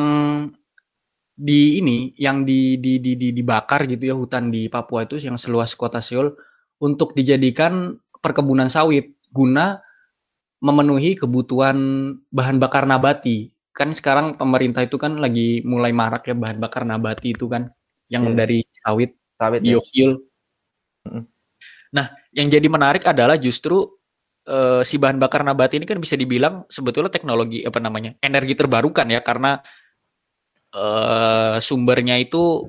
di 1.38 1.78
ini 1.78 2.18
yang 2.18 2.42
di, 2.42 2.82
di, 2.82 2.98
di, 2.98 3.14
di- 3.14 3.34
dibakar 3.36 3.86
gitu 3.86 4.10
ya 4.10 4.16
hutan 4.18 4.50
di 4.50 4.66
Papua 4.68 5.06
itu 5.06 5.22
yang 5.22 5.38
seluas 5.38 5.78
kota 5.78 6.02
Seoul 6.02 6.34
untuk 6.82 7.14
dijadikan 7.14 7.94
perkebunan 8.20 8.68
sawit 8.74 9.17
guna 9.30 9.80
memenuhi 10.60 11.14
kebutuhan 11.16 11.78
bahan 12.34 12.58
bakar 12.58 12.90
nabati. 12.90 13.54
Kan 13.72 13.94
sekarang 13.94 14.36
pemerintah 14.36 14.82
itu 14.82 14.98
kan 14.98 15.22
lagi 15.22 15.62
mulai 15.62 15.94
marak 15.94 16.26
ya 16.26 16.34
bahan 16.34 16.58
bakar 16.58 16.82
nabati 16.82 17.38
itu 17.38 17.46
kan 17.46 17.70
yang 18.10 18.26
Iya. 18.34 18.36
dari 18.36 18.60
sawit 18.74 19.12
Sawit 19.38 19.62
ya. 19.62 19.78
biofuel. 19.78 20.12
Mm. 21.06 21.24
Nah, 21.94 22.06
yang 22.34 22.48
jadi 22.50 22.68
menarik 22.68 23.06
adalah 23.06 23.38
justru 23.38 23.86
eh, 24.48 24.82
si 24.82 24.96
bahan 24.98 25.20
bakar 25.20 25.44
nabati 25.44 25.76
ini 25.78 25.86
kan 25.86 26.00
bisa 26.00 26.16
dibilang 26.16 26.64
sebetulnya 26.72 27.12
teknologi 27.12 27.68
apa 27.68 27.84
namanya 27.84 28.16
energi 28.24 28.56
terbarukan 28.56 29.06
ya 29.12 29.20
karena 29.22 29.60
eh, 30.74 31.56
sumbernya 31.62 32.18
itu 32.18 32.66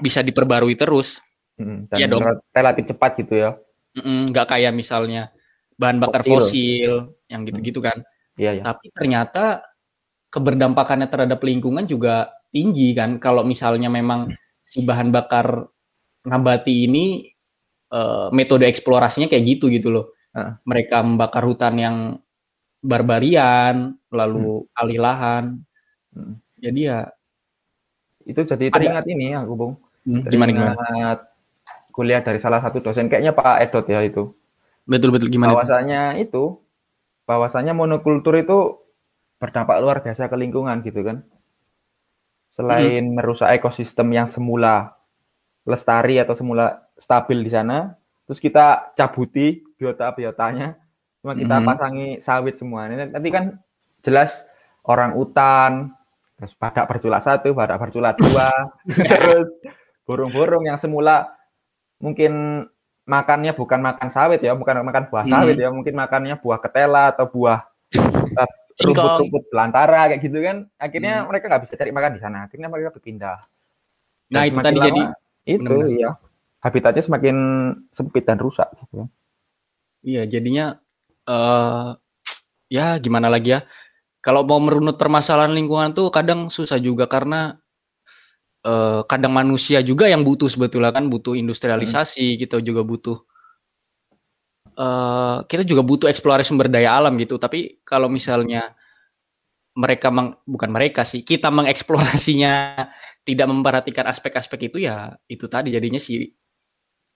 bisa 0.00 0.22
diperbarui 0.22 0.74
terus. 0.76 1.20
Mm, 1.56 1.78
Dan 1.88 1.96
Iya 1.98 2.06
dong. 2.08 2.22
relatif 2.52 2.84
cepat 2.88 3.10
gitu 3.20 3.34
ya. 3.36 3.50
Nggak 3.96 4.46
kayak 4.52 4.72
misalnya 4.72 5.32
bahan 5.76 6.00
bakar 6.00 6.24
Fosil. 6.24 6.40
fosil 6.40 6.92
yang 7.28 7.44
gitu-gitu 7.44 7.80
kan. 7.84 8.00
Iya, 8.36 8.60
ya. 8.60 8.62
Tapi 8.64 8.92
ternyata 8.92 9.64
keberdampakannya 10.32 11.08
terhadap 11.08 11.40
lingkungan 11.40 11.84
juga 11.88 12.32
tinggi 12.52 12.92
kan. 12.96 13.20
Kalau 13.20 13.44
misalnya 13.44 13.88
memang 13.88 14.32
si 14.64 14.84
bahan 14.84 15.12
bakar 15.12 15.64
nabati 16.26 16.88
ini 16.88 17.28
eh, 17.92 18.28
metode 18.32 18.66
eksplorasinya 18.68 19.28
kayak 19.28 19.44
gitu 19.56 19.68
gitu 19.72 19.88
loh. 19.92 20.12
Heeh. 20.36 20.52
Mereka 20.64 21.00
membakar 21.00 21.44
hutan 21.44 21.74
yang 21.80 21.96
barbarian, 22.84 23.96
lalu 24.12 24.64
alih 24.76 25.00
lahan. 25.00 25.44
Hmm. 26.12 26.40
Jadi 26.60 26.80
ya 26.88 27.00
Itu 28.26 28.42
jadi 28.42 28.74
Ada. 28.74 28.74
teringat 28.74 29.06
ini 29.06 29.38
aku, 29.38 29.52
Bung. 29.54 29.72
hmm, 30.02 30.26
gimana 30.26 30.50
gimana? 30.50 30.74
Teringat 30.74 31.20
kuliah 31.94 32.20
dari 32.26 32.42
salah 32.42 32.58
satu 32.58 32.82
dosen 32.82 33.06
kayaknya 33.06 33.30
Pak 33.30 33.70
Edot 33.70 33.86
ya 33.86 34.02
itu. 34.02 34.34
Betul 34.86 35.10
betul 35.10 35.28
gimana? 35.28 35.52
bahwasanya 35.52 36.14
itu 36.16 36.62
bahwasanya 37.26 37.74
monokultur 37.74 38.38
itu 38.38 38.78
berdampak 39.36 39.82
luar 39.82 39.98
biasa 40.00 40.30
ke 40.30 40.36
lingkungan 40.38 40.80
gitu 40.80 41.02
kan 41.02 41.26
selain 42.54 43.12
merusak 43.12 43.52
ekosistem 43.52 44.08
yang 44.14 44.24
semula 44.24 44.96
lestari 45.66 46.16
atau 46.16 46.32
semula 46.32 46.86
stabil 46.96 47.42
di 47.42 47.50
sana 47.50 47.92
terus 48.24 48.38
kita 48.38 48.94
cabuti 48.94 49.60
biota-biotanya 49.76 50.78
cuma 51.20 51.34
kita 51.34 51.56
Mhm. 51.58 51.66
pasangi 51.66 52.08
sawit 52.22 52.56
semua 52.56 52.86
Ini 52.86 53.10
nanti 53.12 53.28
kan 53.28 53.58
jelas 54.00 54.46
orang 54.86 55.18
utan 55.18 55.90
terus 56.38 56.54
badak 56.54 56.86
berculak 56.86 57.20
satu 57.20 57.52
badak 57.52 57.76
berculak 57.76 58.14
dua 58.16 58.48
terus 59.10 59.50
burung-burung 60.06 60.64
yang 60.64 60.78
semula 60.78 61.28
mungkin 61.98 62.64
makannya 63.06 63.54
bukan 63.54 63.80
makan 63.80 64.08
sawit 64.10 64.42
ya, 64.42 64.52
bukan 64.52 64.82
makan 64.82 65.06
buah 65.08 65.24
Mhm. 65.24 65.32
sawit 65.32 65.56
ya, 65.56 65.68
mungkin 65.70 65.94
makannya 65.94 66.36
buah 66.42 66.58
ketela 66.58 67.14
atau 67.14 67.30
buah 67.30 67.62
eh, 68.36 68.50
rumput-rumput 68.82 69.48
belantara 69.48 70.10
kayak 70.12 70.20
gitu 70.20 70.38
kan. 70.42 70.66
Akhirnya 70.76 71.22
Hmm. 71.22 71.32
mereka 71.32 71.48
nggak 71.48 71.62
bisa 71.64 71.74
cari 71.78 71.90
makan 71.94 72.12
di 72.12 72.20
sana. 72.20 72.38
Akhirnya 72.44 72.68
mereka 72.68 72.92
berpindah. 72.92 73.38
Nah, 74.28 74.42
Dan 74.42 74.50
itu 74.50 74.52
semakin 74.52 74.66
tadi 74.66 74.76
lama, 74.76 74.86
jadi 74.90 75.02
itu 75.46 75.62
benar-benar. 75.62 76.02
ya 76.02 76.10
habitatnya 76.60 77.02
semakin 77.06 77.36
sempit 77.94 78.24
dan 78.26 78.38
rusak 78.42 78.66
gitu. 78.74 79.06
Iya, 80.02 80.26
jadinya 80.26 80.76
eh 81.24 81.88
ya 82.68 82.98
gimana 82.98 83.30
lagi 83.30 83.54
ya? 83.54 83.62
Kalau 84.18 84.42
mau 84.42 84.58
merunut 84.58 84.98
permasalahan 84.98 85.54
lingkungan 85.54 85.94
tuh 85.94 86.10
kadang 86.10 86.50
susah 86.50 86.82
juga 86.82 87.06
karena 87.06 87.62
eh 88.66 89.00
kadang 89.06 89.30
manusia 89.30 89.78
juga 89.86 90.10
yang 90.10 90.26
butuh 90.26 90.50
sebetulnya 90.50 90.90
kan 90.90 91.06
butuh 91.06 91.38
industrialisasi, 91.38 92.34
kita 92.42 92.58
juga 92.68 92.82
butuh 92.82 93.16
eh 94.76 95.36
kita 95.48 95.62
juga 95.64 95.82
butuh 95.86 96.08
eksplorasi 96.12 96.48
sumber 96.52 96.68
daya 96.68 96.98
alam 96.98 97.14
gitu. 97.22 97.38
Tapi 97.40 97.80
kalau 97.86 98.08
misalnya 98.12 98.74
mereka 99.76 100.08
meng, 100.08 100.32
bukan 100.48 100.70
mereka 100.72 101.04
sih, 101.04 101.20
kita 101.20 101.52
mengeksplorasinya 101.52 102.52
tidak 103.28 103.46
memperhatikan 103.48 104.08
aspek-aspek 104.08 104.72
itu 104.72 104.78
ya 104.88 105.12
itu 105.28 105.44
tadi 105.52 105.68
jadinya 105.72 106.00
si 106.00 106.32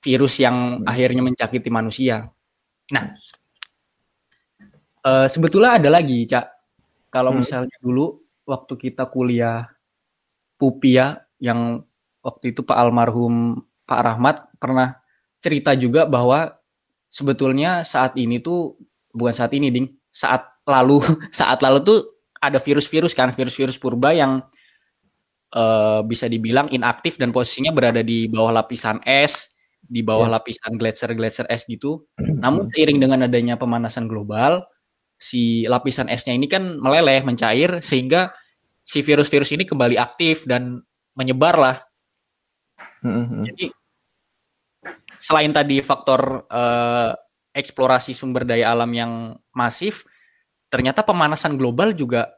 virus 0.04 0.40
yang 0.40 0.80
Hmm. 0.80 0.88
akhirnya 0.88 1.23
mencakiti 1.25 1.69
manusia. 1.73 2.28
Nah, 2.92 3.04
eh, 5.04 5.26
sebetulnya 5.28 5.80
ada 5.80 5.88
lagi, 5.92 6.25
Cak. 6.28 6.47
Kalau 7.11 7.33
Hmm. 7.35 7.40
misalnya 7.42 7.76
dulu 7.83 8.21
waktu 8.47 8.75
kita 8.76 9.09
kuliah 9.11 9.66
PUPI 10.61 10.90
ya, 10.97 11.09
yang 11.40 11.82
waktu 12.20 12.52
itu 12.52 12.61
Pak 12.62 12.76
almarhum 12.76 13.64
Pak 13.88 14.00
Rahmat 14.06 14.37
pernah 14.61 15.00
cerita 15.40 15.73
juga 15.75 16.04
bahwa 16.06 16.54
sebetulnya 17.11 17.82
saat 17.82 18.14
ini 18.14 18.38
tuh 18.38 18.76
bukan 19.11 19.35
saat 19.35 19.50
ini, 19.56 19.73
Ding. 19.75 19.88
Saat 20.12 20.47
lalu, 20.68 21.02
saat 21.35 21.64
lalu 21.64 21.82
tuh 21.82 21.99
ada 22.38 22.61
virus-virus 22.62 23.12
kan, 23.16 23.35
virus-virus 23.35 23.80
purba 23.80 24.14
yang 24.14 24.44
eh, 25.56 26.00
bisa 26.06 26.30
dibilang 26.30 26.70
inaktif 26.70 27.18
dan 27.18 27.35
posisinya 27.35 27.75
berada 27.75 28.04
di 28.04 28.30
bawah 28.30 28.62
lapisan 28.62 29.02
es, 29.09 29.50
di 29.82 30.04
bawah 30.06 30.30
Ya. 30.30 30.38
lapisan 30.38 30.78
gletser-gletser 30.78 31.49
es 31.50 31.66
gitu. 31.66 32.06
Namun 32.44 32.70
seiring 32.70 33.02
dengan 33.02 33.26
adanya 33.26 33.59
pemanasan 33.59 34.06
global, 34.06 34.62
si 35.18 35.66
lapisan 35.66 36.06
esnya 36.06 36.32
ini 36.37 36.47
kan 36.47 36.78
meleleh, 36.78 37.20
mencair 37.26 37.82
sehingga 37.82 38.30
si 38.87 39.02
virus-virus 39.04 39.52
ini 39.52 39.66
kembali 39.68 39.99
aktif 40.00 40.47
dan 40.49 40.80
menyebar 41.14 41.55
lah. 41.59 41.76
Mhm. 43.05 43.45
Jadi 43.49 43.67
selain 45.21 45.52
tadi 45.52 45.85
faktor 45.85 46.49
eh, 46.49 47.12
eksplorasi 47.52 48.14
sumber 48.14 48.47
daya 48.47 48.73
alam 48.73 48.90
yang 48.95 49.12
masif, 49.52 50.07
ternyata 50.71 51.02
pemanasan 51.02 51.59
global 51.59 51.93
juga 51.93 52.31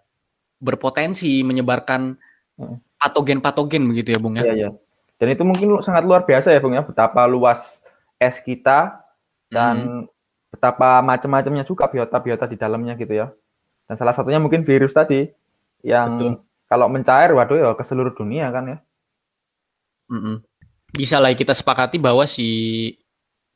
berpotensi 0.62 1.42
menyebarkan 1.44 2.16
Hmm. 2.52 2.76
patogen-patogen 3.00 3.82
begitu 3.88 4.12
ya, 4.12 4.18
Bung 4.20 4.36
ya. 4.36 4.44
Iya, 4.44 4.54
iya. 4.54 4.70
Dan 5.16 5.28
itu 5.32 5.42
mungkin 5.42 5.80
sangat 5.80 6.04
luar 6.04 6.28
biasa 6.28 6.52
ya, 6.52 6.60
Bung 6.60 6.76
ya, 6.76 6.84
betapa 6.84 7.24
luas 7.24 7.80
es 8.20 8.38
kita 8.44 9.02
dan 9.48 10.06
betapa 10.52 11.00
macam-macamnya 11.00 11.64
juga 11.64 11.88
biota-biota 11.88 12.44
di 12.44 12.60
dalamnya 12.60 12.94
gitu 13.00 13.12
ya. 13.12 13.26
Dan 13.88 13.94
salah 13.96 14.12
satunya 14.12 14.38
mungkin 14.38 14.62
virus 14.68 14.92
tadi 14.92 15.26
yang 15.82 16.20
Betul. 16.20 16.32
Kalau 16.72 16.88
mencair 16.88 17.28
waduh 17.30 17.58
ya 17.60 17.68
ke 17.76 17.84
seluruh 17.84 18.16
dunia 18.16 18.48
kan 18.48 18.64
ya. 18.66 18.78
Mm-mm. 20.08 20.40
Bisa 20.88 21.20
lah 21.20 21.32
kita 21.32 21.52
sepakati 21.52 21.96
bahwa 21.96 22.24
si 22.24 22.88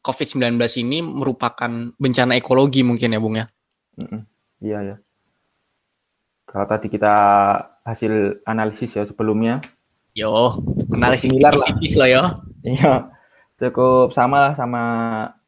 COVID-19 0.05 0.57
ini 0.81 1.01
merupakan 1.01 1.69
bencana 1.97 2.37
ekologi 2.37 2.85
mungkin 2.85 3.13
ya, 3.13 3.21
Bung 3.21 3.37
ya. 3.37 3.49
Mm-mm. 3.97 4.21
Iya 4.61 4.79
ya. 4.85 4.97
Kalau 6.47 6.65
tadi 6.65 6.87
kita 6.87 7.15
hasil 7.83 8.45
analisis 8.45 8.93
ya 8.93 9.05
sebelumnya, 9.05 9.61
Yo, 10.13 10.65
analisis 10.93 11.29
Similar 11.29 11.53
lah. 11.53 11.67
tipis 11.69 11.93
lah 11.93 12.09
yo. 12.09 12.23
iya 12.65 13.13
cukup 13.57 14.17
sama 14.17 14.49
lah 14.49 14.53
sama 14.57 14.83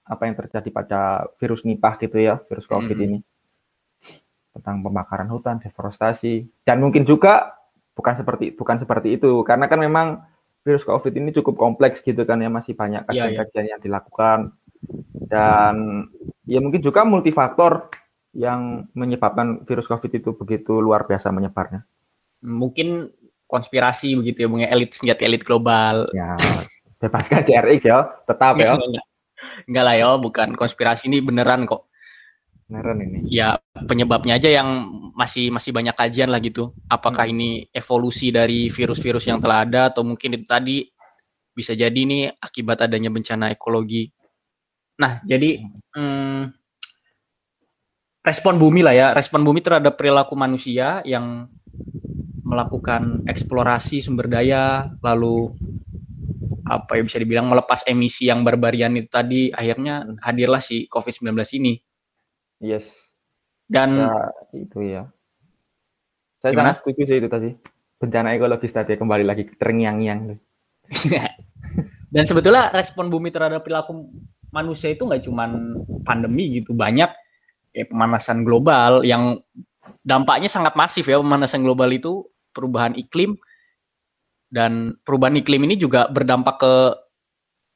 apa 0.05 0.23
yang 0.29 0.37
terjadi 0.37 0.69
pada 0.69 1.01
virus 1.37 1.65
nipah 1.65 1.97
gitu 1.97 2.17
ya, 2.17 2.37
virus 2.49 2.65
COVID 2.65 2.97
Mhm. 2.97 3.05
ini. 3.05 3.19
Tentang 4.53 4.83
pembakaran 4.83 5.29
hutan, 5.31 5.57
deforestasi, 5.57 6.67
dan 6.67 6.83
mungkin 6.83 7.07
juga 7.07 7.57
bukan 7.99 8.15
seperti 8.15 8.55
bukan 8.55 8.79
seperti 8.79 9.19
itu 9.19 9.43
karena 9.43 9.67
kan 9.67 9.83
memang 9.83 10.23
virus 10.63 10.87
COVID 10.87 11.11
ini 11.19 11.35
cukup 11.35 11.59
kompleks 11.59 11.99
gitu 12.07 12.23
kan 12.23 12.39
ya 12.39 12.47
masih 12.47 12.79
banyak 12.79 13.03
Iya, 13.11 13.11
iya. 13.11 13.43
kajian-kajian 13.43 13.67
yang 13.75 13.81
dilakukan 13.83 14.55
dan 15.27 16.07
ya 16.47 16.63
mungkin 16.63 16.79
juga 16.79 17.03
multifaktor 17.03 17.91
yang 18.37 18.87
menyebabkan 18.95 19.67
virus 19.67 19.91
COVID 19.91 20.13
itu 20.15 20.31
begitu 20.39 20.79
luar 20.79 21.09
biasa 21.09 21.35
menyebarnya. 21.35 21.83
Mungkin 22.45 23.11
konspirasi 23.51 24.15
begitu 24.15 24.45
ya, 24.45 24.49
Bung 24.49 24.63
ya, 24.63 24.71
elit 24.71 24.95
senjata 24.95 25.27
elit 25.27 25.43
global. 25.43 26.07
Ya 26.15 26.37
bebaskan 26.99 27.47
CRX 27.47 27.81
ya, 27.87 27.99
tetap 28.27 28.59
ya. 28.59 28.75
Enggak, 28.75 29.07
enggak 29.71 29.85
lah 29.87 29.95
ya, 29.97 30.11
bukan 30.19 30.49
konspirasi 30.55 31.11
ini 31.11 31.19
beneran 31.25 31.67
kok. 31.67 31.88
Beneran 32.69 33.01
ini. 33.01 33.19
Ya 33.33 33.57
penyebabnya 33.89 34.37
aja 34.37 34.53
yang 34.53 34.93
masih 35.17 35.49
masih 35.49 35.73
banyak 35.73 35.97
kajian 35.97 36.29
lah 36.29 36.37
gitu. 36.45 36.77
Apakah 36.93 37.25
Hmm. 37.25 37.33
ini 37.33 37.49
evolusi 37.73 38.29
dari 38.29 38.69
virus-virus 38.69 39.25
yang 39.25 39.41
telah 39.41 39.65
ada 39.65 39.89
atau 39.89 40.05
mungkin 40.05 40.37
itu 40.37 40.45
tadi 40.45 40.85
bisa 41.57 41.73
jadi 41.73 41.97
ini 41.97 42.29
akibat 42.29 42.85
adanya 42.85 43.09
bencana 43.09 43.51
ekologi. 43.51 44.13
Nah, 45.01 45.25
jadi 45.25 45.65
hmm, 45.97 46.43
respon 48.23 48.61
bumi 48.61 48.85
lah 48.85 48.95
ya, 48.95 49.07
respon 49.17 49.43
bumi 49.43 49.65
terhadap 49.65 49.97
perilaku 49.97 50.37
manusia 50.37 51.01
yang 51.09 51.49
melakukan 52.45 53.25
eksplorasi 53.25 54.05
sumber 54.05 54.29
daya, 54.29 54.93
lalu 55.01 55.51
apa 56.69 57.01
ya 57.01 57.03
bisa 57.03 57.17
dibilang 57.17 57.49
melepas 57.49 57.81
emisi 57.89 58.29
yang 58.29 58.45
barbarian 58.45 58.93
itu 58.95 59.09
tadi, 59.09 59.49
akhirnya 59.49 60.05
hadirlah 60.21 60.61
si 60.61 60.85
COVID-19 60.87 61.33
ini. 61.57 61.88
Yes. 62.59 62.91
Dan 63.69 63.99
Ya, 64.01 64.13
itu 64.57 64.79
ya. 64.83 65.03
Saya 66.39 66.55
Gimana? 66.55 66.73
sangat 66.73 66.79
setuju 66.83 67.01
sih 67.07 67.17
itu 67.19 67.29
tadi. 67.29 67.51
Bencana 67.99 68.35
ekologis 68.35 68.71
tadi 68.71 68.95
kembali 68.95 69.25
lagi 69.27 69.45
terngiang-ngiang. 69.59 70.39
Dan 72.15 72.25
sebetulnya 72.25 72.73
respon 72.73 73.11
bumi 73.13 73.29
terhadap 73.29 73.67
perilaku 73.67 74.09
manusia 74.49 74.89
itu 74.89 75.05
nggak 75.05 75.29
cuman 75.29 75.51
pandemi 76.09 76.63
gitu, 76.63 76.73
banyak 76.73 77.11
ya 77.77 77.85
pemanasan 77.85 78.49
global 78.49 79.05
yang 79.05 79.37
dampaknya 80.01 80.49
sangat 80.49 80.73
masif 80.73 81.05
ya 81.05 81.21
pemanasan 81.21 81.61
global 81.61 81.93
itu 81.93 82.25
perubahan 82.57 82.97
iklim 82.97 83.37
dan 84.49 84.97
perubahan 85.05 85.37
iklim 85.37 85.69
ini 85.69 85.77
juga 85.77 86.09
berdampak 86.09 86.57
ke 86.65 86.75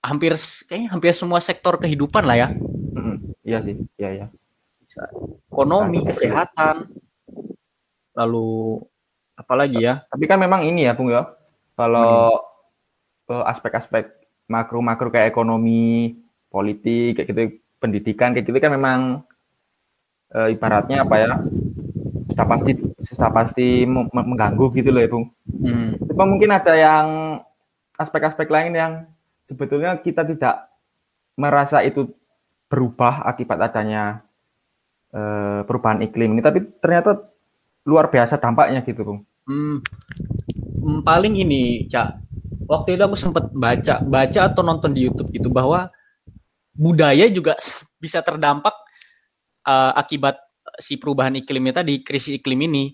hampir 0.00 0.32
kayaknya 0.64 0.88
hampir 0.96 1.12
semua 1.12 1.44
sektor 1.44 1.76
kehidupan 1.76 2.24
lah 2.24 2.36
ya. 2.40 2.48
Iya 3.42 3.58
sih, 3.66 3.74
iya 4.00 4.10
ya. 4.16 4.26
Ekonomi, 5.48 6.04
kesehatan, 6.06 6.88
lalu 8.16 8.80
apalagi 9.36 9.80
ya, 9.80 10.04
Tapi 10.08 10.24
kan 10.28 10.38
memang 10.38 10.64
ini 10.68 10.86
ya, 10.86 10.92
Bung 10.92 11.08
ya. 11.10 11.28
Kalau 11.72 12.36
eh, 13.32 13.44
aspek-aspek 13.48 14.12
makro-makro 14.46 15.08
kayak 15.08 15.32
ekonomi, 15.32 16.20
politik, 16.52 17.16
kayak 17.16 17.28
gitu, 17.32 17.42
pendidikan 17.80 18.36
kayak 18.36 18.46
gitu 18.46 18.58
kan 18.60 18.72
memang 18.76 19.00
eh, 20.36 20.52
ibaratnya 20.52 21.02
apa 21.02 21.16
ya? 21.16 21.32
Sudah 22.32 22.46
pasti 22.48 22.72
sudah 23.00 23.30
pasti 23.32 23.68
mengganggu 23.88 24.66
gitu 24.76 24.88
loh 24.92 25.00
ya, 25.00 25.08
Bung. 25.10 25.26
Hmm, 25.48 25.96
Cuma 26.08 26.24
mungkin 26.28 26.52
ada 26.52 26.72
yang 26.76 27.06
aspek-aspek 27.96 28.48
lain 28.48 28.72
yang 28.76 28.92
sebetulnya 29.48 29.96
kita 30.00 30.24
tidak 30.24 30.68
merasa 31.36 31.80
itu 31.84 32.12
berubah 32.68 33.24
akibat 33.28 33.68
adanya 33.68 34.24
eh, 35.12 35.60
perubahan 35.64 36.00
iklim 36.02 36.34
ini, 36.34 36.42
tapi 36.42 36.64
ternyata 36.80 37.28
luar 37.86 38.08
biasa 38.08 38.40
dampaknya 38.40 38.82
gitu, 38.82 39.04
Bung. 39.04 39.20
Hmm, 39.46 39.82
hmm, 40.82 41.00
paling 41.06 41.34
ini, 41.38 41.84
Cak. 41.86 42.18
Waktu 42.66 42.96
itu 42.96 43.02
aku 43.04 43.16
sempat 43.18 43.50
baca, 43.52 44.00
baca 44.00 44.40
atau 44.48 44.62
nonton 44.64 44.94
di 44.96 45.04
YouTube 45.04 45.28
gitu 45.34 45.52
bahwa 45.52 45.90
budaya 46.72 47.28
juga 47.28 47.58
bisa 48.02 48.24
terdampak 48.24 48.72
eh, 49.68 49.92
akibat 49.98 50.40
si 50.78 50.96
perubahan 50.96 51.36
iklimnya 51.36 51.82
tadi, 51.82 52.00
krisis 52.00 52.38
iklim 52.40 52.64
ini. 52.70 52.84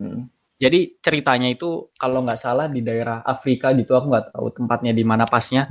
Mm. 0.00 0.26
Jadi 0.62 1.02
ceritanya 1.02 1.50
itu 1.50 1.90
kalau 1.98 2.22
nggak 2.22 2.38
salah 2.38 2.70
di 2.70 2.86
daerah 2.86 3.26
Afrika 3.26 3.74
gitu, 3.74 3.98
aku 3.98 4.06
nggak 4.14 4.26
tahu 4.30 4.46
tempatnya 4.54 4.94
di 4.94 5.02
mana 5.02 5.26
pasnya. 5.26 5.66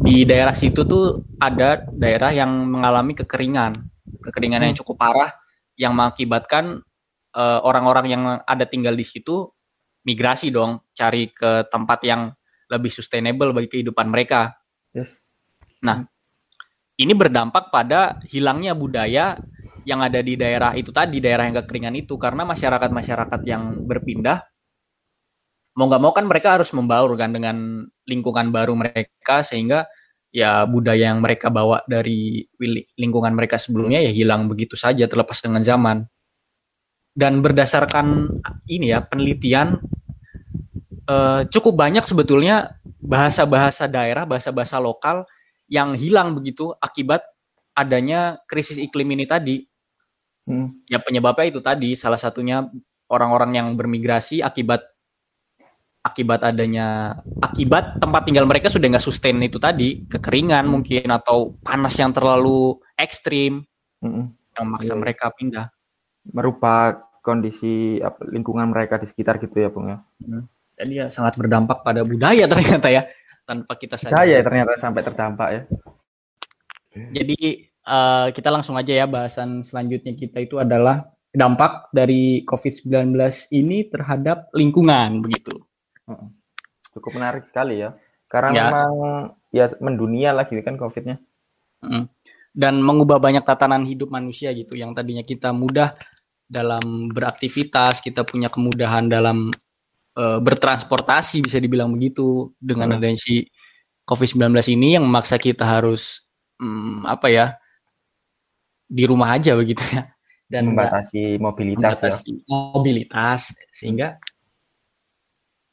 Di 0.00 0.26
daerah 0.26 0.56
situ 0.58 0.82
tuh 0.82 1.22
ada 1.38 1.86
daerah 1.94 2.34
yang 2.34 2.50
mengalami 2.66 3.14
kekeringan, 3.14 3.78
kekeringan 4.20 4.70
yang 4.70 4.76
cukup 4.76 5.00
parah, 5.00 5.30
yang 5.74 5.96
mengakibatkan 5.96 6.84
eh, 7.34 7.60
orang-orang 7.64 8.06
yang 8.08 8.22
ada 8.44 8.64
tinggal 8.68 8.94
di 8.94 9.04
situ 9.04 9.48
migrasi 10.04 10.48
dong, 10.48 10.80
cari 10.96 11.28
ke 11.32 11.68
tempat 11.68 12.00
yang 12.04 12.32
lebih 12.70 12.88
sustainable 12.88 13.52
bagi 13.52 13.68
kehidupan 13.68 14.08
mereka. 14.08 14.54
Yes. 14.94 15.20
Ini 17.00 17.12
berdampak 17.16 17.72
pada 17.72 18.20
hilangnya 18.28 18.76
budaya 18.76 19.40
yang 19.88 20.04
ada 20.04 20.20
di 20.20 20.36
daerah 20.36 20.76
itu 20.76 20.92
tadi, 20.92 21.16
daerah 21.20 21.48
yang 21.48 21.56
kekeringan 21.64 21.96
itu, 21.96 22.20
karena 22.20 22.44
masyarakat-masyarakat 22.44 23.40
yang 23.48 23.88
berpindah 23.88 24.44
mau 25.80 25.86
nggak 25.88 26.02
mau 26.02 26.12
kan 26.12 26.26
mereka 26.26 26.60
harus 26.60 26.68
membaur 26.76 27.14
kan 27.16 27.32
dengan 27.32 27.86
lingkungan 28.04 28.50
baru 28.52 28.74
mereka 28.76 29.46
sehingga 29.46 29.86
ya 30.30 30.62
budaya 30.66 31.10
yang 31.10 31.18
mereka 31.18 31.50
bawa 31.50 31.82
dari 31.90 32.46
lingkungan 32.94 33.34
mereka 33.34 33.58
sebelumnya 33.58 33.98
ya 33.98 34.14
hilang 34.14 34.46
begitu 34.46 34.78
saja 34.78 35.06
terlepas 35.10 35.42
dengan 35.42 35.62
zaman. 35.66 36.06
Dan 37.10 37.42
berdasarkan 37.42 38.38
ini 38.70 38.94
ya 38.94 39.02
penelitian 39.02 39.82
eh, 41.10 41.42
cukup 41.50 41.74
banyak 41.74 42.06
sebetulnya 42.06 42.78
bahasa-bahasa 43.02 43.90
daerah, 43.90 44.24
bahasa-bahasa 44.24 44.78
lokal 44.78 45.26
yang 45.66 45.98
hilang 45.98 46.38
begitu 46.38 46.70
akibat 46.78 47.26
adanya 47.74 48.38
krisis 48.46 48.78
iklim 48.78 49.10
ini 49.18 49.26
tadi. 49.26 49.66
Hmm. 50.46 50.82
Ya 50.86 51.02
penyebabnya 51.02 51.46
itu 51.50 51.60
tadi 51.62 51.94
salah 51.98 52.18
satunya 52.18 52.66
orang-orang 53.10 53.58
yang 53.58 53.68
bermigrasi 53.74 54.42
akibat 54.42 54.86
akibat 56.00 56.40
adanya 56.48 57.20
akibat 57.44 58.00
tempat 58.00 58.24
tinggal 58.24 58.48
mereka 58.48 58.72
sudah 58.72 58.88
nggak 58.88 59.04
sustain 59.04 59.36
itu 59.44 59.60
tadi 59.60 60.08
kekeringan 60.08 60.64
mungkin 60.64 61.04
atau 61.12 61.60
panas 61.60 61.92
yang 62.00 62.16
terlalu 62.16 62.80
ekstrim 62.96 63.68
Mm-mm. 64.00 64.32
yang 64.56 64.64
memaksa 64.64 64.96
Iya. 64.96 65.00
mereka 65.00 65.28
pindah. 65.36 65.66
Merubah 66.32 66.96
kondisi 67.20 68.00
apa, 68.00 68.24
lingkungan 68.32 68.72
mereka 68.72 68.96
di 68.96 69.04
sekitar 69.04 69.36
gitu 69.40 69.60
ya, 69.60 69.68
Bung 69.68 69.92
ya. 69.92 69.98
Jadi 70.80 70.92
ya 70.96 71.06
sangat 71.12 71.36
berdampak 71.36 71.84
pada 71.84 72.00
budaya 72.00 72.48
ternyata 72.52 72.88
ya 72.88 73.04
tanpa 73.44 73.76
kita 73.76 74.00
sadar. 74.00 74.24
Saya 74.24 74.40
ternyata 74.40 74.80
sampai 74.80 75.02
terdampak 75.04 75.48
ya. 75.52 75.62
Jadi 77.12 77.38
eh, 77.68 78.26
kita 78.32 78.48
langsung 78.48 78.80
aja 78.80 79.04
ya 79.04 79.04
bahasan 79.04 79.60
selanjutnya 79.60 80.16
kita 80.16 80.40
itu 80.40 80.56
adalah 80.56 81.12
dampak 81.30 81.92
dari 81.94 82.42
COVID-19 82.48 83.14
ini 83.52 83.86
terhadap 83.92 84.48
lingkungan 84.56 85.20
begitu. 85.22 85.60
Cukup 86.90 87.14
menarik 87.16 87.46
sekali 87.46 87.82
ya. 87.82 87.94
Karena 88.30 88.50
Ya. 88.50 88.62
memang 88.70 88.90
ya 89.50 89.66
mendunia 89.82 90.30
lagi 90.30 90.54
kan 90.62 90.78
COVID-nya. 90.78 91.18
Dan 92.50 92.82
mengubah 92.82 93.22
banyak 93.22 93.46
tatanan 93.46 93.86
hidup 93.86 94.10
manusia 94.10 94.50
gitu 94.50 94.74
yang 94.74 94.90
tadinya 94.94 95.22
kita 95.22 95.54
mudah 95.54 95.94
dalam 96.50 97.10
beraktivitas, 97.14 98.02
kita 98.02 98.26
punya 98.26 98.50
kemudahan 98.50 99.06
dalam 99.06 99.50
eh, 100.18 100.38
bertransportasi 100.42 101.46
bisa 101.46 101.62
dibilang 101.62 101.94
begitu 101.94 102.50
dengan 102.58 102.90
Hmm. 102.90 102.96
adanya 102.98 103.18
si 103.22 103.46
COVID-19 104.10 104.66
ini 104.74 104.98
yang 104.98 105.06
memaksa 105.06 105.38
kita 105.38 105.62
harus 105.62 106.26
mm, 106.58 107.06
apa 107.06 107.30
ya 107.30 107.46
di 108.90 109.06
rumah 109.06 109.38
aja 109.38 109.54
begitu 109.54 109.86
ya 109.94 110.10
dan 110.50 110.74
membatasi 110.74 111.38
mobilitas 111.38 112.02
ya. 112.02 112.10
membatasi 112.10 112.30
mobilitas 112.50 113.54
sehingga 113.70 114.18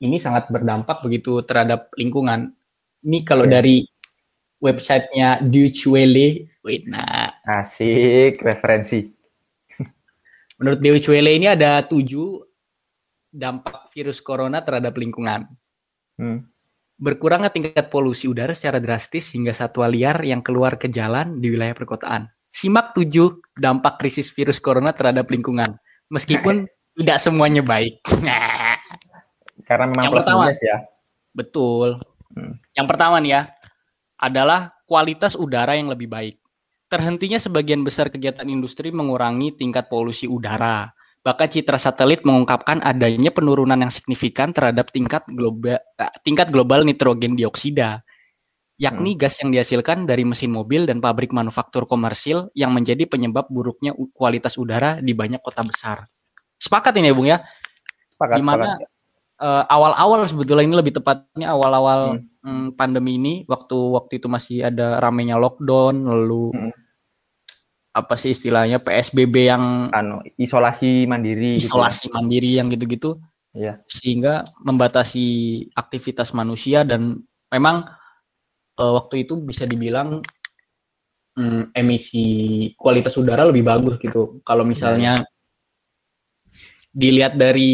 ini 0.01 0.17
sangat 0.21 0.49
berdampak 0.53 1.01
begitu 1.01 1.41
terhadap 1.45 1.89
lingkungan. 1.97 2.53
Ini 3.01 3.25
kalau 3.25 3.45
Oke. 3.49 3.53
dari 3.53 3.77
websitenya 4.61 5.41
Deutsche 5.45 5.89
Welle, 5.89 6.49
wait, 6.65 6.85
nah 6.89 7.33
Asik 7.45 8.41
referensi. 8.41 9.05
menurut 10.57 10.81
Deutsche 10.81 11.13
Welle 11.13 11.37
ini 11.37 11.45
ada 11.45 11.85
tujuh 11.85 12.41
dampak 13.29 13.93
virus 13.93 14.21
corona 14.21 14.65
terhadap 14.65 14.97
lingkungan. 14.97 15.45
Hmm. 16.17 16.49
Berkurangnya 16.97 17.53
tingkat 17.53 17.93
polusi 17.93 18.25
udara 18.25 18.57
secara 18.57 18.81
drastis 18.81 19.29
hingga 19.29 19.53
satwa 19.53 19.85
liar 19.85 20.17
yang 20.25 20.41
keluar 20.41 20.81
ke 20.81 20.89
jalan 20.89 21.37
di 21.37 21.53
wilayah 21.53 21.77
perkotaan. 21.77 22.25
Simak 22.49 22.97
tujuh 22.97 23.37
dampak 23.53 24.01
krisis 24.01 24.33
virus 24.33 24.57
corona 24.57 24.89
terhadap 24.89 25.29
lingkungan. 25.29 25.77
Meskipun 26.09 26.65
tidak 26.97 27.21
semuanya 27.21 27.61
baik. 27.61 28.01
Karena 29.67 29.85
memang 29.91 30.03
Yang 30.07 30.13
plus 30.15 30.23
pertama. 30.23 30.43
minus 30.47 30.61
ya. 30.63 30.77
Betul. 31.35 31.87
Hmm. 32.33 32.53
Yang 32.73 32.87
pertama 32.87 33.15
nih 33.19 33.31
ya, 33.35 33.41
adalah 34.17 34.59
kualitas 34.87 35.35
udara 35.35 35.75
yang 35.75 35.91
lebih 35.91 36.07
baik. 36.07 36.39
Terhentinya 36.87 37.35
sebagian 37.35 37.83
besar 37.83 38.07
kegiatan 38.07 38.47
industri 38.47 38.95
mengurangi 38.95 39.59
tingkat 39.59 39.91
polusi 39.91 40.23
udara. 40.25 40.87
Bahkan 41.19 41.47
citra 41.51 41.75
satelit 41.75 42.23
mengungkapkan 42.23 42.79
adanya 42.79 43.35
penurunan 43.35 43.75
yang 43.75 43.91
signifikan 43.91 44.55
terhadap 44.55 44.87
tingkat 44.95 45.27
global 45.27 45.75
eh, 45.75 46.13
tingkat 46.23 46.47
global 46.47 46.87
nitrogen 46.87 47.35
dioksida, 47.35 47.99
yakni 48.79 49.11
Hmm. 49.11 49.19
gas 49.19 49.35
yang 49.43 49.51
dihasilkan 49.51 50.07
dari 50.07 50.23
mesin 50.23 50.55
mobil 50.55 50.87
dan 50.87 51.03
pabrik 51.03 51.35
manufaktur 51.35 51.83
komersil 51.83 52.47
yang 52.55 52.71
menjadi 52.71 53.03
penyebab 53.03 53.51
buruknya 53.51 53.91
kualitas 54.15 54.55
udara 54.55 55.03
di 55.03 55.11
banyak 55.11 55.43
kota 55.43 55.67
besar. 55.67 56.07
Sepakat 56.55 56.95
ini 56.95 57.11
ya, 57.11 57.13
Bung 57.13 57.27
ya? 57.27 57.43
Sepakat, 58.15 58.35
Di 58.39 58.43
mana 58.47 58.63
sepakat. 58.79 58.87
Eh, 59.37 59.63
awal-awal 59.69 60.25
sebetulnya 60.25 60.65
ini 60.65 60.75
lebih 60.77 60.97
tepatnya 60.97 61.53
awal-awal 61.53 62.21
mm, 62.41 62.73
pandemi 62.73 63.17
ini 63.17 63.33
waktu 63.45 63.75
waktu 63.75 64.17
itu 64.17 64.27
masih 64.27 64.67
ada 64.67 64.97
ramenya 64.97 65.37
lockdown 65.37 66.05
lalu 66.05 66.51
Hmm. 66.53 66.73
apa 67.97 68.13
sih 68.13 68.37
istilahnya 68.37 68.77
PSBB 68.77 69.35
yang 69.49 69.89
anu 69.89 70.21
isolasi 70.37 71.09
mandiri 71.09 71.57
gitu 71.57 71.65
ya. 71.65 71.87
isolasi 71.89 72.05
mandiri 72.13 72.61
yang 72.61 72.69
gitu-gitu 72.69 73.17
Iya. 73.57 73.81
sehingga 73.89 74.45
membatasi 74.61 75.25
aktivitas 75.73 76.29
manusia 76.29 76.85
dan 76.85 77.25
memang 77.49 77.89
eh, 78.77 78.91
waktu 78.93 79.25
itu 79.25 79.33
bisa 79.41 79.65
dibilang 79.65 80.21
mm, 81.33 81.73
emisi 81.73 82.25
kualitas 82.77 83.17
udara 83.17 83.49
lebih 83.49 83.65
bagus 83.65 83.97
gitu 83.97 84.41
kalau 84.45 84.61
misalnya 84.61 85.17
dilihat 86.97 87.37
dari 87.37 87.73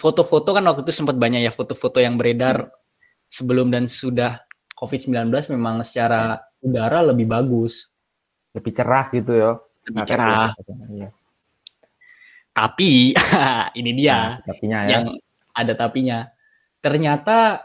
foto-foto 0.00 0.56
kan 0.56 0.64
waktu 0.64 0.80
itu 0.88 1.04
sempat 1.04 1.20
banyak 1.20 1.44
ya 1.44 1.52
foto-foto 1.52 2.00
yang 2.00 2.16
beredar 2.16 2.72
sebelum 3.28 3.68
dan 3.68 3.84
sudah 3.84 4.40
COVID-19 4.80 5.28
memang 5.52 5.84
secara 5.84 6.40
udara 6.64 7.04
lebih 7.04 7.28
bagus 7.28 7.92
lebih 8.56 8.72
cerah 8.72 9.12
gitu 9.12 9.32
ya 9.36 9.52
lebih 9.84 10.00
Nah, 10.00 10.08
cerah. 10.08 10.50
Iya. 10.88 11.08
tapi 12.56 13.12
ini 13.80 13.90
dia 13.92 14.40
Nah, 14.40 14.48
tapinya 14.48 14.78
ya 14.82 14.90
yang 14.90 15.04
ada 15.56 15.72
tapinya. 15.72 16.28
Ternyata 16.84 17.64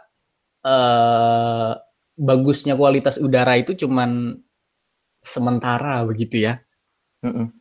eh, 0.63 1.71
bagusnya 2.15 2.79
kualitas 2.79 3.19
udara 3.19 3.59
itu 3.59 3.75
cuman 3.75 4.39
sementara 5.21 6.07
begitu 6.07 6.47
ya. 6.47 6.63
Mm-mm. 7.21 7.51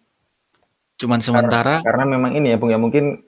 Cuman 1.01 1.25
sementara. 1.25 1.81
karena 1.81 2.05
memang 2.05 2.37
ini 2.37 2.53
ya 2.53 2.57
bung 2.61 2.69
ya 2.69 2.77
mungkin 2.77 3.25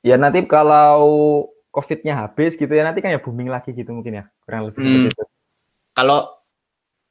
ya 0.00 0.16
nanti 0.16 0.40
kalau 0.48 1.44
covidnya 1.68 2.16
habis 2.24 2.56
gitu 2.56 2.72
ya 2.72 2.88
nanti 2.88 3.04
kan 3.04 3.12
ya 3.12 3.20
booming 3.20 3.52
lagi 3.52 3.76
gitu 3.76 3.92
mungkin 3.92 4.24
ya 4.24 4.24
kurang 4.48 4.72
lebih 4.72 4.80
Hmm. 4.80 5.06
itu 5.12 5.22
Kalau 5.92 6.32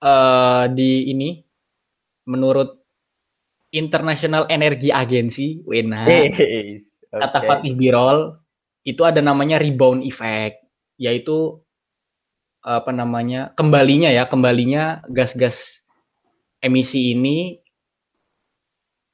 eh, 0.01 0.63
di 0.73 1.09
ini 1.09 1.41
menurut 2.25 2.81
International 3.69 4.47
Energy 4.47 4.89
Agency, 4.89 5.59
WENA, 5.67 6.05
Eh, 6.07 6.81
kata. 7.11 7.43
Fatih 7.43 7.75
Birol, 7.75 8.39
itu 8.81 9.01
ada 9.03 9.19
namanya 9.19 9.59
rebound 9.59 10.01
effect, 10.05 10.63
yaitu 10.95 11.59
apa 12.65 12.89
namanya 12.89 13.53
kembalinya 13.53 14.09
ya 14.09 14.25
kembalinya 14.25 15.05
gas-gas 15.05 15.85
emisi 16.61 17.13
ini 17.13 17.61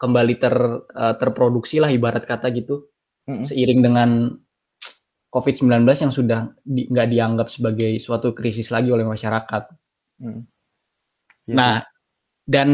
kembali 0.01 0.33
ter 0.41 0.55
eh, 0.97 1.15
terproduksi 1.21 1.77
lah 1.77 1.93
ibarat 1.93 2.25
kata 2.25 2.49
gitu 2.49 2.89
Mm-mm. 3.29 3.45
seiring 3.45 3.81
dengan 3.85 4.09
COVID-19 5.31 5.85
yang 5.87 6.11
sudah 6.11 6.51
di- 6.65 6.89
nggak 6.89 7.07
dianggap 7.07 7.47
sebagai 7.47 7.95
suatu 8.01 8.33
krisis 8.35 8.67
lagi 8.73 8.89
oleh 8.91 9.05
masyarakat. 9.07 9.63
Mm. 10.19 10.41
Iya 11.47 11.53
Nah, 11.55 11.75
dan 12.43 12.69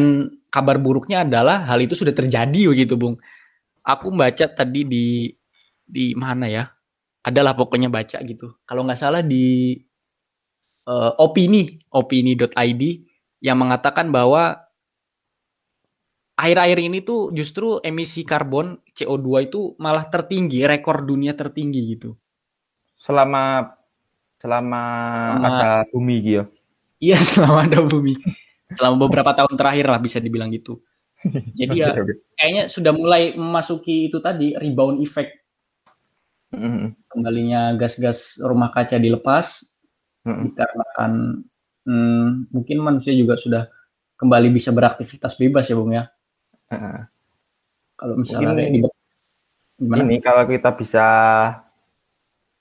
kabar 0.49 0.81
buruknya 0.81 1.21
adalah 1.21 1.67
hal 1.69 1.83
itu 1.85 1.93
sudah 1.93 2.15
terjadi 2.15 2.73
begitu, 2.73 2.97
Bung. 2.97 3.19
Aku 3.85 4.09
baca 4.15 4.49
tadi 4.49 4.83
di 4.87 5.29
di 5.85 6.17
mana 6.17 6.49
ya? 6.49 6.65
Adalah 7.21 7.53
pokoknya 7.53 7.91
baca 7.93 8.17
gitu. 8.25 8.57
Kalau 8.65 8.81
nggak 8.87 8.99
salah 8.99 9.21
di 9.21 9.77
eh, 10.87 11.11
opini, 11.21 11.77
opini.id 11.93 12.83
yang 13.43 13.57
mengatakan 13.61 14.09
bahwa 14.09 14.66
akhir-akhir 16.37 16.79
ini 16.79 16.99
tuh 17.01 17.33
justru 17.33 17.81
emisi 17.81 18.21
karbon 18.21 18.77
CO2 18.93 19.49
itu 19.49 19.73
malah 19.81 20.05
tertinggi, 20.13 20.63
rekor 20.69 21.01
dunia 21.03 21.33
tertinggi 21.33 21.81
gitu. 21.97 22.13
selama 22.97 23.73
selama 24.41 24.81
Selama- 25.37 25.47
ada 25.49 25.69
bumi 25.93 26.15
gitu 26.21 26.35
ya. 26.41 26.45
Iya, 27.01 27.17
selama 27.33 27.59
ada 27.65 27.79
bumi. 27.85 28.13
Selama 28.73 28.95
beberapa 29.09 29.31
tahun 29.33 29.53
terakhir 29.57 29.85
lah 29.89 29.99
bisa 30.01 30.17
dibilang 30.21 30.49
gitu. 30.53 30.81
Jadi 31.57 31.75
ya 31.81 31.93
kayaknya 32.37 32.63
sudah 32.69 32.93
mulai 32.93 33.33
memasuki 33.33 34.09
itu 34.09 34.21
tadi 34.21 34.53
rebound 34.57 35.01
effect 35.01 35.33
Mm-mm. 36.53 36.95
kembalinya 37.11 37.75
gas-gas 37.75 38.39
rumah 38.39 38.71
kaca 38.71 38.95
dilepas 39.01 39.65
Mm-mm. 40.23 40.47
dikarenakan 40.47 41.11
hmm, 41.83 42.27
mungkin 42.55 42.77
manusia 42.79 43.11
juga 43.17 43.35
sudah 43.35 43.67
kembali 44.15 44.53
bisa 44.55 44.71
beraktivitas 44.71 45.35
bebas 45.35 45.67
ya 45.67 45.75
bung 45.75 45.91
ya 45.91 46.07
Heeh. 46.67 46.99
kalau 47.97 48.13
misalnya 48.19 48.53
Mungkin 48.53 48.73
di 48.75 48.79
gimana 49.77 50.01
Ini 50.05 50.17
kalau 50.21 50.43
kita 50.49 50.69
bisa 50.77 51.05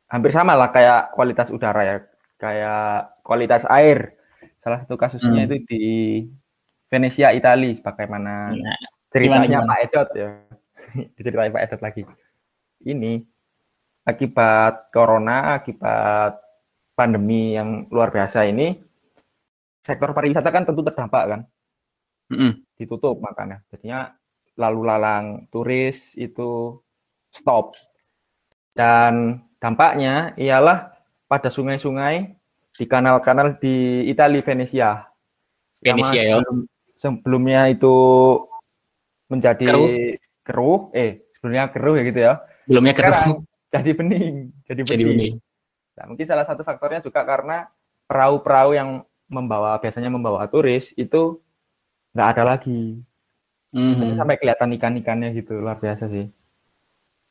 hampir 0.07 0.31
sama 0.33 0.55
lah 0.55 0.71
kayak 0.71 1.13
kualitas 1.17 1.49
udara 1.51 1.83
ya, 1.83 1.97
kayak 2.39 3.21
kualitas 3.27 3.67
air. 3.67 4.15
Salah 4.63 4.85
satu 4.85 4.95
kasusnya 4.97 5.45
Hmm. 5.45 5.49
itu 5.51 5.57
di 5.67 5.85
Venesia, 6.87 7.35
Italia, 7.35 7.75
bagaimana 7.83 8.55
Nah, 8.55 8.79
ceritanya 9.11 9.49
gimana, 9.49 9.71
Pak 9.75 9.81
Edot 9.91 10.09
ya. 10.15 10.29
Diceritain 11.19 11.51
Pak 11.53 11.63
Edot 11.67 11.81
lagi. 11.83 12.03
Ini 12.87 13.13
akibat 14.07 14.95
corona, 14.95 15.59
akibat 15.59 16.39
pandemi 16.95 17.59
yang 17.59 17.91
luar 17.91 18.15
biasa 18.15 18.47
ini, 18.47 18.79
sektor 19.83 20.15
pariwisata 20.15 20.49
kan 20.55 20.63
tentu 20.65 20.81
terdampak 20.87 21.25
kan 21.27 21.41
mm-mm, 22.33 22.53
ditutup 22.79 23.19
makanya. 23.23 23.63
Jadinya 23.71 24.15
lalu 24.57 24.81
lalang 24.87 25.27
turis 25.53 26.17
itu 26.17 26.81
stop. 27.33 27.77
Dan 28.77 29.41
dampaknya 29.57 30.37
ialah 30.37 30.93
pada 31.27 31.49
sungai-sungai 31.49 32.37
di 32.77 32.85
kanal-kanal 32.85 33.57
di 33.57 34.05
Italia 34.09 34.45
Venesia. 34.45 34.91
Venesia 35.81 36.23
ya 36.23 36.37
sebelum- 36.41 36.69
sebelumnya 36.97 37.61
itu 37.73 37.97
menjadi 39.29 39.67
Keruh. 39.67 39.91
keruh, 40.47 40.81
eh 40.95 41.27
sebelumnya 41.37 41.69
keruh 41.73 41.95
ya 41.99 42.03
gitu 42.07 42.21
ya. 42.21 42.35
belumnya 42.69 42.95
Sekarang 42.95 43.15
keruh 43.15 43.39
jadi 43.73 43.91
bening, 43.93 44.35
jadi 44.65 44.81
jadi 44.87 45.05
bersih. 45.05 45.07
bening 45.11 45.35
Nah, 45.97 46.05
mungkin 46.13 46.27
salah 46.29 46.45
satu 46.45 46.61
faktornya 46.61 47.01
juga 47.01 47.25
karena 47.25 47.73
perahu-perahu 48.05 48.77
yang 48.77 49.01
membawa 49.33 49.81
biasanya 49.81 50.13
membawa 50.13 50.45
turis 50.47 50.93
itu 50.95 51.41
nggak 52.17 52.29
ada 52.33 52.57
lagi. 52.57 52.97
Mhm. 53.77 54.17
sampai 54.17 54.41
kelihatan 54.41 54.73
ikan-ikannya 54.81 55.37
gitu 55.37 55.61
luar 55.61 55.77
biasa 55.77 56.09
sih 56.09 56.33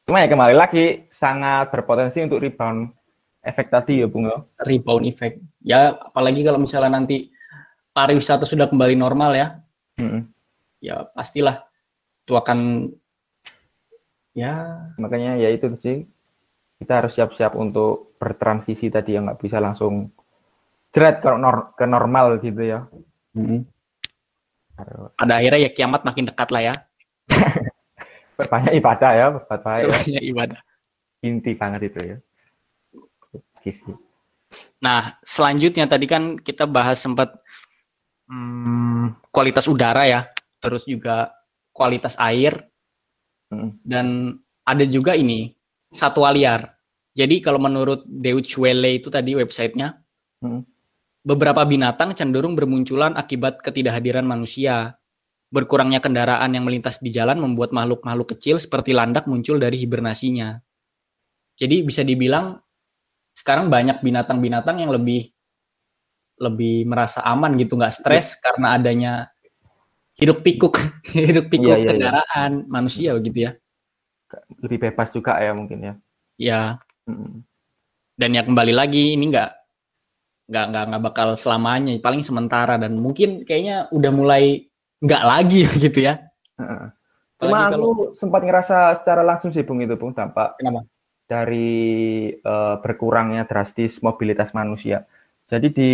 cuma 0.06 0.22
ya 0.22 0.30
kembali 0.30 0.54
lagi 0.54 1.10
sangat 1.10 1.74
berpotensi 1.74 2.22
untuk 2.22 2.38
rebound 2.38 2.94
efek 3.42 3.74
tadi 3.74 4.06
ya 4.06 4.08
Bung 4.10 4.30
ya. 4.30 4.46
rebound 4.62 5.10
effect 5.10 5.42
ya 5.66 5.98
apalagi 5.98 6.46
kalau 6.46 6.62
misalnya 6.62 7.02
nanti 7.02 7.34
pariwisata 7.98 8.46
sudah 8.46 8.70
kembali 8.70 8.94
normal 8.94 9.32
ya 9.34 9.48
Mm-mm. 9.98 10.30
ya 10.86 11.10
pastilah 11.18 11.66
itu 12.22 12.34
akan 12.38 12.94
ya 14.38 14.86
makanya 15.02 15.42
ya 15.42 15.50
itu 15.50 15.74
sih 15.82 16.06
kita 16.78 17.02
harus 17.02 17.18
siap-siap 17.18 17.58
untuk 17.58 18.14
bertransisi 18.22 18.94
tadi 18.94 19.18
yang 19.18 19.26
nggak 19.26 19.42
bisa 19.42 19.58
langsung 19.58 20.14
jerat 20.94 21.26
ke, 21.26 21.30
nor- 21.34 21.74
ke 21.74 21.86
normal 21.90 22.38
gitu 22.38 22.62
ya 22.62 22.86
mhm. 23.34 23.66
Pada 25.16 25.34
akhirnya 25.40 25.60
ya 25.66 25.72
kiamat 25.72 26.02
makin 26.04 26.28
dekat 26.28 26.50
lah 26.52 26.62
ya 26.72 26.74
berbanyak 28.38 28.74
ibadah 28.78 29.12
ya 29.16 29.28
berbuat 29.32 30.06
ya. 30.08 30.20
ibadah 30.20 30.60
inti 31.24 31.52
banget 31.56 31.92
itu 31.92 32.00
ya 32.04 32.18
Kisi. 33.66 33.90
Nah, 34.86 35.18
selanjutnya 35.26 35.90
tadi 35.90 36.06
kan 36.06 36.38
kita 36.38 36.70
bahas 36.70 37.02
sempat 37.02 37.34
hmm, 38.30 39.26
kualitas 39.34 39.66
udara 39.66 40.06
ya, 40.06 40.30
terus 40.62 40.86
juga 40.86 41.34
kualitas 41.74 42.14
air, 42.22 42.62
Mm. 43.46 43.70
dan 43.86 44.08
ada 44.66 44.86
juga 44.90 45.14
ini 45.14 45.54
satwa 45.94 46.34
liar. 46.34 46.74
Jadi 47.14 47.46
kalau 47.46 47.62
menurut 47.62 48.02
Deutsche 48.10 48.58
Welle 48.58 48.98
itu 49.02 49.10
tadi 49.14 49.38
websitenya, 49.38 49.94
Mm. 50.42 50.62
Beberapa 51.26 51.66
binatang 51.66 52.14
cenderung 52.14 52.54
bermunculan 52.54 53.18
akibat 53.18 53.60
ketidakhadiran 53.66 54.24
manusia. 54.24 54.96
Berkurangnya 55.50 56.02
kendaraan 56.02 56.52
yang 56.54 56.66
melintas 56.68 57.02
di 57.02 57.10
jalan 57.10 57.42
membuat 57.42 57.74
makhluk-makhluk 57.74 58.38
kecil 58.38 58.62
seperti 58.62 58.94
landak 58.94 59.26
muncul 59.26 59.58
dari 59.58 59.78
hibernasinya. 59.82 60.58
Jadi 61.56 61.82
bisa 61.86 62.02
dibilang 62.06 62.60
sekarang 63.34 63.72
banyak 63.72 64.04
binatang-binatang 64.04 64.84
yang 64.84 64.92
lebih 64.94 65.32
lebih 66.36 66.84
merasa 66.84 67.24
aman 67.24 67.56
gitu, 67.56 67.80
nggak 67.80 67.96
stres 67.96 68.36
karena 68.44 68.76
adanya 68.76 69.14
hidup 70.20 70.44
pikuk, 70.44 70.76
hidup 71.16 71.48
pikuk 71.48 71.72
Iya, 71.72 71.76
iya, 71.80 71.84
iya. 71.84 71.90
kendaraan 71.96 72.52
manusia 72.68 73.10
begitu 73.16 73.50
ya. 73.50 73.52
lebih 74.60 74.92
bebas 74.92 75.16
juga 75.16 75.40
ya 75.40 75.56
mungkin 75.56 75.80
ya. 75.80 75.94
Ya. 76.36 76.62
Hmm. 77.08 77.48
Dan 78.20 78.36
ya 78.36 78.44
kembali 78.44 78.76
lagi 78.76 79.16
ini 79.16 79.32
nggak 79.32 79.52
nggak 80.46 80.66
nggak 80.72 80.84
nggak 80.92 81.04
bakal 81.04 81.28
selamanya, 81.34 81.98
paling 82.02 82.22
sementara 82.22 82.78
dan 82.78 82.98
mungkin 83.02 83.42
kayaknya 83.46 83.90
udah 83.90 84.12
mulai 84.14 84.70
nggak 85.02 85.24
lagi 85.26 85.62
gitu 85.86 86.00
ya. 86.06 86.22
Cuma 87.36 87.68
aku 87.68 87.76
kalau... 87.76 87.92
sempat 88.16 88.42
ngerasa 88.48 88.96
secara 89.02 89.22
langsung 89.22 89.52
sih 89.52 89.66
Bung 89.68 89.84
itu 89.84 90.00
Bung 90.00 90.16
dampak 90.16 90.56
Kenapa? 90.56 90.88
dari 91.28 92.32
uh, 92.46 92.80
berkurangnya 92.80 93.44
drastis 93.44 94.00
mobilitas 94.00 94.56
manusia. 94.56 95.04
Jadi 95.46 95.68
di 95.70 95.92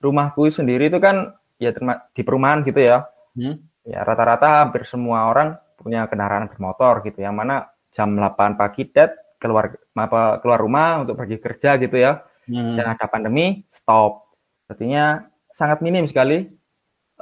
rumahku 0.00 0.50
sendiri 0.50 0.88
itu 0.88 0.98
kan 0.98 1.36
ya 1.60 1.70
di 2.10 2.22
perumahan 2.24 2.64
gitu 2.64 2.80
ya. 2.80 3.04
Hmm? 3.36 3.60
Ya 3.84 4.00
rata-rata 4.02 4.64
hampir 4.64 4.88
semua 4.88 5.28
orang 5.28 5.60
punya 5.76 6.08
kendaraan 6.08 6.48
bermotor 6.48 7.04
gitu 7.04 7.20
yang 7.20 7.36
mana 7.36 7.68
jam 7.92 8.16
8 8.16 8.56
pagi 8.56 8.88
dead 8.88 9.12
keluar 9.36 9.76
apa 9.92 10.40
keluar 10.40 10.58
rumah 10.58 11.04
untuk 11.04 11.20
pergi 11.20 11.36
kerja 11.38 11.76
gitu 11.76 12.00
ya. 12.00 12.24
Hmm. 12.48 12.76
Dan 12.76 12.86
ada 12.94 13.06
pandemi 13.08 13.64
stop. 13.72 14.36
Artinya 14.68 15.28
sangat 15.52 15.80
minim 15.84 16.04
sekali 16.08 16.50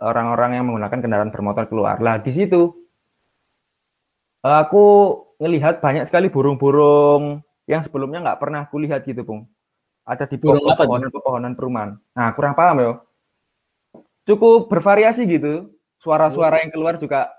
orang-orang 0.00 0.56
yang 0.58 0.64
menggunakan 0.66 0.98
kendaraan 0.98 1.30
bermotor 1.34 1.68
keluar. 1.68 2.00
Lah 2.00 2.18
di 2.18 2.32
situ 2.32 2.72
aku 4.42 4.84
ngelihat 5.38 5.82
banyak 5.82 6.06
sekali 6.06 6.30
burung-burung 6.30 7.42
yang 7.66 7.82
sebelumnya 7.82 8.22
nggak 8.22 8.40
pernah 8.42 8.66
aku 8.66 8.82
lihat 8.82 9.06
gitu, 9.06 9.22
Bung. 9.22 9.46
Ada 10.02 10.26
di 10.26 10.34
pepohonan-pepohonan 10.38 11.54
perumahan. 11.54 11.94
Nah, 12.14 12.34
kurang 12.34 12.58
paham 12.58 12.76
ya. 12.82 12.92
Cukup 14.26 14.66
bervariasi 14.66 15.22
gitu. 15.30 15.70
Suara-suara 16.02 16.58
yang 16.66 16.74
keluar 16.74 16.98
juga 16.98 17.30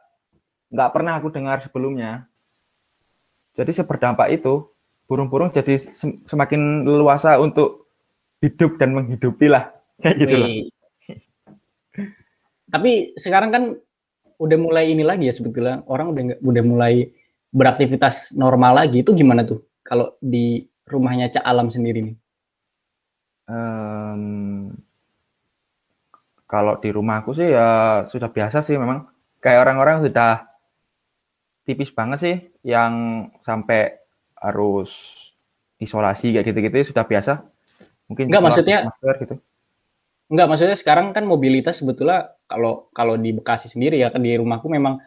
nggak 0.72 0.92
pernah 0.96 1.20
aku 1.20 1.28
dengar 1.28 1.60
sebelumnya. 1.60 2.24
Jadi 3.54 3.76
seperdampak 3.76 4.34
itu, 4.34 4.73
burung-burung 5.14 5.54
jadi 5.54 5.78
semakin 6.26 6.90
leluasa 6.90 7.38
untuk 7.38 7.86
hidup 8.42 8.82
dan 8.82 8.98
menghidupi 8.98 9.46
lah. 9.46 9.70
Kayak 10.02 10.18
gitu 10.26 10.36
loh. 10.42 10.50
Tapi 12.74 13.14
sekarang 13.22 13.54
kan 13.54 13.64
udah 14.42 14.58
mulai 14.58 14.90
ini 14.90 15.06
lagi 15.06 15.30
ya 15.30 15.34
sebetulnya 15.38 15.86
orang 15.86 16.10
udah 16.10 16.24
udah 16.42 16.64
mulai 16.66 17.14
beraktivitas 17.54 18.34
normal 18.34 18.82
lagi 18.82 19.06
itu 19.06 19.14
gimana 19.14 19.46
tuh 19.46 19.62
kalau 19.86 20.18
di 20.18 20.66
rumahnya 20.90 21.30
Cak 21.30 21.46
Alam 21.46 21.70
sendiri 21.70 22.02
nih? 22.02 22.16
Um, 23.46 24.74
kalau 26.50 26.82
di 26.82 26.90
rumahku 26.90 27.38
sih 27.38 27.54
ya 27.54 28.04
sudah 28.10 28.34
biasa 28.34 28.66
sih 28.66 28.74
memang 28.74 29.06
kayak 29.38 29.62
orang-orang 29.70 30.10
sudah 30.10 30.50
tipis 31.64 31.94
banget 31.94 32.20
sih 32.20 32.36
yang 32.66 33.28
sampai 33.44 34.03
harus 34.44 34.92
isolasi 35.80 36.36
kayak 36.36 36.46
gitu-gitu 36.52 36.92
sudah 36.92 37.08
biasa. 37.08 37.40
Mungkin 38.12 38.28
enggak 38.28 38.44
maksudnya 38.44 38.78
masker 38.92 39.16
gitu. 39.24 39.36
Enggak 40.28 40.48
maksudnya 40.52 40.78
sekarang 40.78 41.16
kan 41.16 41.24
mobilitas 41.24 41.80
sebetulnya 41.80 42.36
kalau 42.52 42.92
kalau 42.92 43.16
di 43.16 43.32
Bekasi 43.32 43.72
sendiri 43.72 44.04
ya 44.04 44.12
kan 44.12 44.20
di 44.20 44.36
rumahku 44.36 44.68
memang 44.68 45.00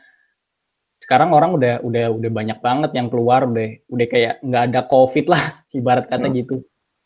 sekarang 0.96 1.30
orang 1.36 1.52
udah 1.54 1.84
udah 1.84 2.08
udah 2.08 2.30
banyak 2.32 2.58
banget 2.64 2.90
yang 2.96 3.12
keluar 3.12 3.44
udah 3.44 3.68
udah 3.92 4.06
kayak 4.08 4.40
nggak 4.40 4.62
ada 4.72 4.80
covid 4.88 5.28
lah 5.28 5.42
ibarat 5.78 6.08
kata 6.08 6.26
hmm. 6.32 6.36
gitu. 6.40 6.56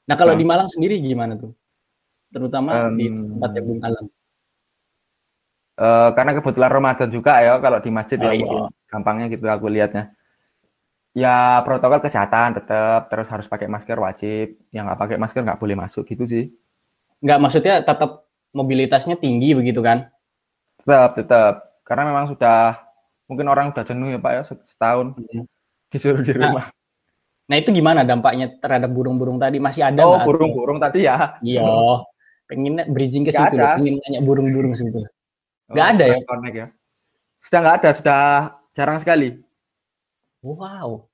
Nah 0.06 0.14
kalau 0.14 0.38
hmm. 0.38 0.40
di 0.40 0.44
Malang 0.46 0.70
sendiri 0.70 1.02
gimana 1.02 1.34
tuh? 1.34 1.52
Terutama 2.30 2.86
um, 2.86 2.94
di 2.94 3.10
tempat 3.10 3.50
yang 3.58 3.66
Bung 3.66 3.82
Alam. 3.82 4.06
Uh, 5.80 6.12
karena 6.12 6.36
kebetulan 6.36 6.70
Ramadan 6.70 7.08
juga 7.08 7.40
ya 7.40 7.56
kalau 7.56 7.80
di 7.80 7.88
masjid 7.88 8.20
oh, 8.20 8.28
ya 8.28 8.36
iya. 8.36 8.68
gampangnya 8.92 9.32
gitu 9.32 9.48
aku 9.48 9.64
lihatnya 9.72 10.12
ya 11.11 11.61
protokol 11.66 11.99
kesehatan 11.99 12.62
tetap 12.62 13.11
terus 13.11 13.29
harus 13.29 13.46
pakai 13.51 13.66
masker 13.66 13.99
wajib. 13.99 14.46
Yang 14.70 14.85
nggak 14.90 15.01
pakai 15.01 15.16
masker 15.18 15.42
nggak 15.42 15.61
boleh 15.61 15.77
masuk 15.79 16.05
gitu 16.07 16.25
sih. 16.27 16.44
Nggak 17.20 17.38
maksudnya 17.40 17.75
tetap 17.83 18.31
mobilitasnya 18.55 19.18
tinggi 19.18 19.55
begitu 19.55 19.81
kan? 19.83 20.11
Tetap 20.83 21.18
tetap 21.18 21.55
karena 21.87 22.09
memang 22.11 22.31
sudah 22.31 22.79
mungkin 23.31 23.46
orang 23.46 23.70
sudah 23.70 23.85
jenuh 23.87 24.09
ya 24.11 24.18
pak 24.18 24.33
ya 24.35 24.42
setahun 24.46 25.14
hmm. 25.14 25.46
disuruh 25.90 26.23
di 26.23 26.35
nah, 26.35 26.51
rumah. 26.51 26.66
nah, 26.66 27.46
nah 27.46 27.57
itu 27.59 27.70
gimana 27.70 28.01
dampaknya 28.03 28.59
terhadap 28.59 28.90
burung-burung 28.90 29.38
tadi? 29.38 29.62
Masih 29.62 29.87
ada 29.87 30.03
oh 30.03 30.18
burung-burung 30.23 30.79
tadi 30.83 31.07
ya. 31.07 31.38
Iya. 31.42 31.62
Pengen 32.51 32.83
bridging 32.90 33.23
ke 33.23 33.31
situ 33.31 33.55
pengen 33.55 34.03
nanya 34.03 34.20
burung-burung 34.27 34.75
situ. 34.75 35.07
Nggak 35.70 35.87
oh, 35.87 35.92
ada 35.94 36.05
ya? 36.05 36.18
Connect 36.27 36.57
ya? 36.57 36.66
Sudah 37.40 37.59
nggak 37.62 37.77
ada, 37.81 37.90
sudah 37.94 38.23
jarang 38.75 38.99
sekali. 38.99 39.38
Wow. 40.40 41.11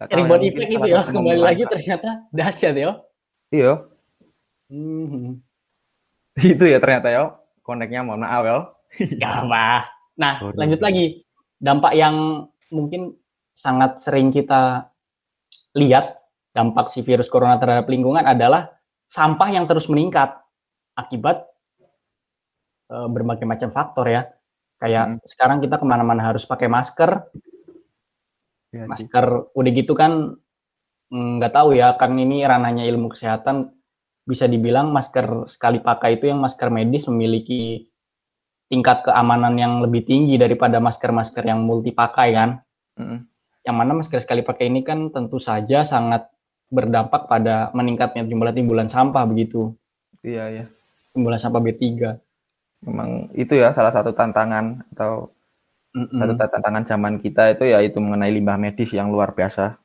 Rebound 0.00 0.42
effect 0.48 0.70
itu 0.72 0.86
ya, 0.88 1.04
kembali 1.06 1.40
lagi 1.44 1.62
ternyata 1.68 2.24
dahsyat 2.32 2.74
ya. 2.74 2.92
Iya. 3.52 3.72
Hmm. 4.70 5.44
itu 6.40 6.64
ya 6.64 6.78
ternyata 6.80 7.10
ya, 7.10 7.36
koneknya 7.60 8.00
mohon 8.00 8.24
maaf 8.24 8.42
ya. 8.46 8.58
Gak 9.20 9.34
apa. 9.44 9.90
Nah, 10.16 10.34
Baru 10.40 10.56
lanjut 10.56 10.80
lagi. 10.80 11.06
Dampak 11.60 11.92
yang 11.92 12.48
mungkin 12.72 13.12
sangat 13.52 14.00
sering 14.00 14.32
kita 14.32 14.88
lihat 15.76 16.16
dampak 16.56 16.88
si 16.88 17.04
virus 17.04 17.28
corona 17.28 17.60
terhadap 17.60 17.84
lingkungan 17.84 18.24
adalah 18.24 18.72
sampah 19.12 19.52
yang 19.52 19.68
terus 19.68 19.84
meningkat 19.92 20.40
akibat 20.96 21.44
uh, 22.88 23.06
berbagai 23.12 23.44
macam 23.44 23.68
faktor 23.68 24.08
ya. 24.08 24.22
Kayak 24.80 25.20
hmm. 25.20 25.28
sekarang 25.28 25.60
kita 25.60 25.76
ke 25.76 25.84
mana-mana 25.84 26.32
harus 26.32 26.48
pakai 26.48 26.72
masker. 26.72 27.28
Ya, 28.70 28.86
masker 28.86 29.26
sih. 29.26 29.46
udah 29.58 29.70
gitu 29.74 29.92
kan 29.98 30.38
mm, 31.10 31.30
nggak 31.42 31.52
tahu 31.54 31.74
ya, 31.74 31.98
kan 31.98 32.14
ini 32.14 32.46
ranahnya 32.46 32.86
ilmu 32.86 33.10
kesehatan 33.10 33.74
bisa 34.22 34.46
dibilang 34.46 34.94
masker 34.94 35.50
sekali 35.50 35.82
pakai 35.82 36.20
itu 36.20 36.30
yang 36.30 36.38
masker 36.38 36.70
medis 36.70 37.10
memiliki 37.10 37.90
tingkat 38.70 39.02
keamanan 39.02 39.58
yang 39.58 39.82
lebih 39.82 40.06
tinggi 40.06 40.38
daripada 40.38 40.78
masker-masker 40.78 41.42
yang 41.42 41.66
multi 41.66 41.90
pakai 41.90 42.28
kan. 42.30 42.50
Hmm. 42.94 43.26
Yang 43.66 43.76
mana 43.76 43.92
masker 43.98 44.22
sekali 44.22 44.46
pakai 44.46 44.70
ini 44.70 44.86
kan 44.86 45.10
tentu 45.10 45.42
saja 45.42 45.82
sangat 45.82 46.30
berdampak 46.70 47.26
pada 47.26 47.74
meningkatnya 47.74 48.22
jumlah 48.30 48.54
timbulan 48.54 48.86
sampah 48.86 49.26
begitu. 49.26 49.74
Iya, 50.22 50.44
iya. 50.54 50.64
Timbulan 51.10 51.42
sampah 51.42 51.58
B3 51.58 51.82
memang 52.80 53.28
itu 53.36 53.52
ya 53.60 53.76
salah 53.76 53.92
satu 53.92 54.16
tantangan 54.16 54.88
atau 54.96 55.28
mm 55.94 56.06
-mm. 56.10 56.18
satu 56.18 56.34
tantangan 56.36 56.84
zaman 56.86 57.14
kita 57.18 57.54
itu 57.54 57.70
ya 57.70 57.78
itu 57.82 57.98
mengenai 57.98 58.30
limbah 58.30 58.58
medis 58.58 58.90
yang 58.94 59.10
luar 59.10 59.34
biasa 59.34 59.78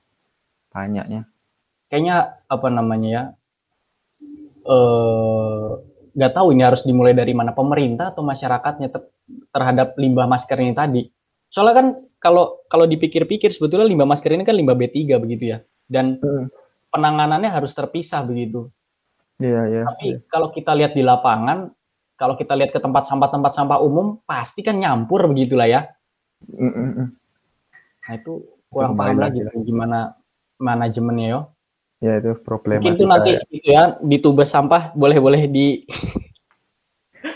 banyaknya. 0.74 1.26
Kayaknya 1.89 2.15
apa 2.50 2.68
namanya 2.70 3.10
ya? 3.10 3.24
Eh 4.65 5.68
nggak 6.15 6.32
tahu 6.32 6.56
ini 6.56 6.63
harus 6.63 6.82
dimulai 6.88 7.12
dari 7.12 7.36
mana 7.36 7.52
pemerintah 7.52 8.15
atau 8.15 8.24
masyarakatnya 8.24 8.88
ter 8.88 9.02
terhadap 9.52 9.98
limbah 10.00 10.26
masker 10.30 10.58
ini 10.62 10.74
tadi. 10.74 11.04
Soalnya 11.52 11.76
kan 11.76 11.88
kalau 12.20 12.65
kalau 12.72 12.86
dipikir-pikir 12.88 13.52
sebetulnya 13.52 13.88
limbah 13.88 14.08
masker 14.08 14.32
ini 14.32 14.44
kan 14.48 14.56
limbah 14.56 14.76
B3 14.76 15.18
begitu 15.20 15.56
ya. 15.56 15.60
Dan 15.86 16.18
mm. 16.20 16.50
penanganannya 16.89 17.52
harus 17.52 17.72
terpisah 17.76 18.26
begitu. 18.26 18.72
Iya, 19.39 19.52
yeah, 19.52 19.63
iya. 19.68 19.76
Yeah, 19.76 19.86
Tapi 19.88 20.08
yeah. 20.08 20.20
kalau 20.32 20.48
kita 20.56 20.72
lihat 20.74 20.96
di 20.96 21.04
lapangan 21.04 21.72
kalau 22.15 22.39
kita 22.39 22.56
lihat 22.56 22.72
ke 22.72 22.80
tempat 22.80 23.12
sampah-tempat 23.12 23.52
sampah 23.52 23.80
umum 23.84 24.24
pasti 24.24 24.63
kan 24.63 24.80
nyampur 24.80 25.28
begitulah 25.28 25.68
ya. 25.68 25.88
Mm 26.51 26.71
-mm. 26.71 27.08
Nah 28.05 28.13
itu 28.13 28.34
kurang 28.69 28.93
paham 28.99 29.17
lagi 29.17 29.41
gimana 29.65 30.13
manajemennya 30.62 31.27
yo. 31.27 31.41
Ya 32.03 32.19
itu 32.19 32.36
problem. 32.43 32.84
Mungkin 32.84 32.99
itu 32.99 33.05
nanti 33.08 33.31
ya. 33.34 33.41
itu 33.49 33.67
ya 33.71 33.84
di 34.03 34.17
sampah 34.45 34.91
boleh 35.01 35.17
boleh 35.17 35.41
di 35.49 35.88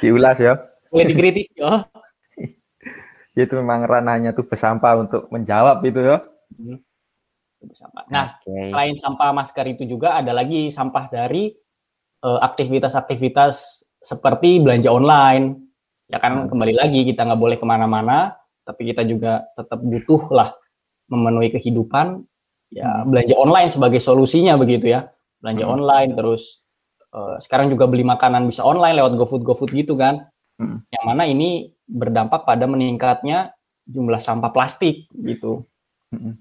diulas 0.04 0.38
ya. 0.38 0.60
Boleh 0.93 1.06
dikritis 1.10 1.50
yo. 1.56 1.86
itu 3.39 3.54
memang 3.56 3.88
ranahnya 3.88 4.36
tuh 4.36 4.45
sampah 4.52 5.00
untuk 5.00 5.32
menjawab 5.32 5.80
itu 5.88 6.00
ya. 6.04 6.17
Hmm. 6.60 6.80
Nah, 8.08 8.39
okay. 8.39 8.72
selain 8.72 8.95
sampah 8.95 9.36
masker 9.36 9.67
itu 9.67 9.84
juga 9.84 10.15
ada 10.15 10.32
lagi 10.32 10.72
sampah 10.72 11.12
dari 11.12 11.52
eh, 12.24 12.39
aktivitas-aktivitas 12.39 13.56
uh, 13.60 13.86
seperti 14.00 14.63
belanja 14.63 14.88
online. 14.88 15.60
Ya 16.08 16.24
kan 16.24 16.48
hmm. 16.48 16.50
kembali 16.56 16.74
lagi 16.80 17.04
kita 17.04 17.28
nggak 17.28 17.41
boleh 17.41 17.58
ke 17.60 17.67
mana-mana, 17.67 18.38
tapi 18.70 18.94
kita 18.94 19.02
juga 19.02 19.50
tetap 19.58 19.82
butuh 19.82 20.30
lah 20.30 20.54
memenuhi 21.10 21.50
kehidupan. 21.50 22.22
Ya 22.70 23.02
hmm. 23.02 23.10
belanja 23.10 23.36
online 23.42 23.70
sebagai 23.74 23.98
solusinya 23.98 24.54
begitu 24.62 24.94
ya. 24.94 25.10
Belanja 25.42 25.66
hmm. 25.66 25.74
online 25.74 26.12
terus 26.14 26.62
uh, 27.18 27.42
sekarang 27.42 27.74
juga 27.74 27.90
beli 27.90 28.06
makanan 28.06 28.46
bisa 28.46 28.62
online 28.62 29.02
lewat 29.02 29.18
GoFood 29.18 29.42
GoFood 29.42 29.74
gitu 29.74 29.98
kan. 29.98 30.30
Hmm. 30.62 30.86
Yang 30.94 31.04
mana 31.10 31.24
ini 31.26 31.74
berdampak 31.90 32.46
pada 32.46 32.70
meningkatnya 32.70 33.58
jumlah 33.90 34.22
sampah 34.22 34.54
plastik 34.54 35.10
gitu. 35.18 35.66
Hmm. 36.14 36.38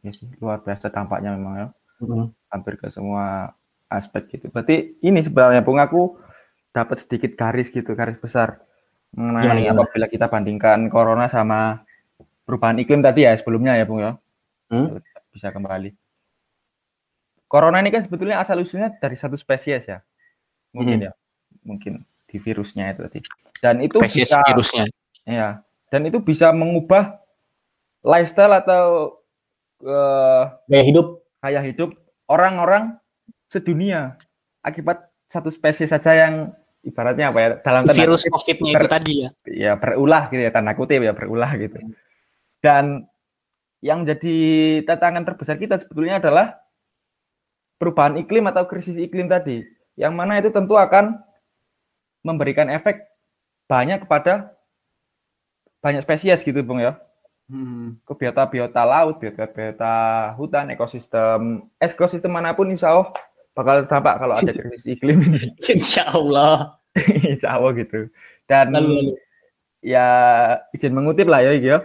Ya 0.00 0.16
sih, 0.16 0.32
luar 0.40 0.64
biasa 0.64 0.88
dampaknya 0.88 1.36
memang 1.36 1.54
ya. 1.60 1.68
Hmm. 2.00 2.32
Hampir 2.48 2.80
ke 2.80 2.88
semua 2.88 3.52
aspek 3.92 4.40
gitu. 4.40 4.48
Berarti 4.48 4.96
ini 5.04 5.20
sebenarnya 5.20 5.60
Bung 5.60 5.76
aku 5.76 6.16
dapat 6.72 7.04
sedikit 7.04 7.36
garis 7.36 7.68
gitu, 7.68 7.92
garis 7.92 8.16
besar 8.16 8.64
mengenai 9.16 9.64
gimana, 9.64 9.82
apabila 9.84 10.06
kita 10.06 10.26
bandingkan 10.28 10.88
corona 10.92 11.26
sama 11.26 11.82
perubahan 12.44 12.76
iklim 12.80 13.00
tadi 13.00 13.24
ya 13.24 13.32
sebelumnya 13.36 13.76
ya 13.76 13.84
Bung 13.88 14.00
ya. 14.00 14.12
Hmm? 14.68 15.00
Bisa 15.32 15.48
kembali. 15.48 15.92
Corona 17.48 17.80
ini 17.80 17.88
kan 17.88 18.04
sebetulnya 18.04 18.40
asal 18.44 18.60
usulnya 18.60 18.92
dari 18.92 19.16
satu 19.16 19.32
spesies 19.34 19.88
ya. 19.88 20.04
Mungkin 20.76 21.00
Hmm. 21.00 21.06
ya. 21.08 21.12
Mungkin 21.64 21.92
di 22.28 22.36
virusnya 22.36 22.92
itu 22.92 23.00
tadi. 23.08 23.18
Dan 23.58 23.80
itu 23.80 23.96
Spesies 24.04 24.28
bisa 24.28 24.44
virusnya. 24.44 24.84
ya. 25.24 25.64
Dan 25.88 26.04
itu 26.04 26.20
bisa 26.20 26.52
mengubah 26.52 27.16
lifestyle 28.04 28.52
atau 28.54 29.16
eh, 29.80 30.42
Gaya 30.68 30.84
hidup. 30.84 31.22
gaya 31.38 31.62
hidup 31.62 31.94
orang-orang 32.26 32.98
sedunia 33.46 34.18
akibat 34.60 35.06
satu 35.30 35.48
spesies 35.48 35.88
saja 35.88 36.18
yang 36.18 36.50
ibaratnya 36.88 37.30
apa 37.30 37.38
ya 37.38 37.48
dalam 37.60 37.82
tanda 37.84 38.00
Virus 38.00 38.24
COVID-nya 38.26 38.72
itu 38.72 38.88
tadi 38.88 39.12
ya. 39.20 39.30
ya 39.44 39.72
berulah 39.76 40.32
gitu 40.32 40.42
ya 40.42 40.50
tanda 40.50 40.72
kutip 40.72 41.00
ya 41.04 41.12
berulah 41.12 41.52
gitu. 41.60 41.76
Dan 42.58 43.06
yang 43.78 44.02
jadi 44.02 44.36
tantangan 44.82 45.22
terbesar 45.22 45.56
kita 45.60 45.78
sebetulnya 45.78 46.18
adalah 46.18 46.58
perubahan 47.78 48.18
iklim 48.18 48.50
atau 48.50 48.66
krisis 48.66 48.98
iklim 48.98 49.30
tadi, 49.30 49.62
yang 49.94 50.18
mana 50.18 50.42
itu 50.42 50.50
tentu 50.50 50.74
akan 50.74 51.14
memberikan 52.26 52.66
efek 52.66 53.06
banyak 53.70 54.02
kepada 54.02 54.50
banyak 55.78 56.02
spesies 56.02 56.42
gitu, 56.42 56.58
Bung 56.66 56.82
ya. 56.82 56.98
Hmm. 57.48 57.96
Ke 58.02 58.12
biota-biota 58.18 58.82
laut, 58.82 59.22
biota-biota 59.22 59.94
hutan, 60.34 60.74
ekosistem, 60.74 61.70
ekosistem 61.78 62.34
mana 62.34 62.52
pun 62.52 62.68
insya 62.68 62.92
Allah 62.92 63.14
bakal 63.54 63.86
terdampak 63.86 64.14
kalau 64.22 64.34
ada 64.38 64.52
krisis 64.58 64.98
iklim 64.98 65.22
ini. 65.22 65.54
Insya 65.62 66.10
Allah. 66.10 66.77
insya 67.32 67.56
Allah 67.56 67.72
gitu. 67.76 68.08
Dan 68.44 68.72
Lalu, 68.72 68.88
lalu. 68.90 69.12
ya 69.84 70.06
izin 70.72 70.92
mengutip 70.92 71.26
lah 71.26 71.42
ya, 71.42 71.52
ya. 71.54 71.78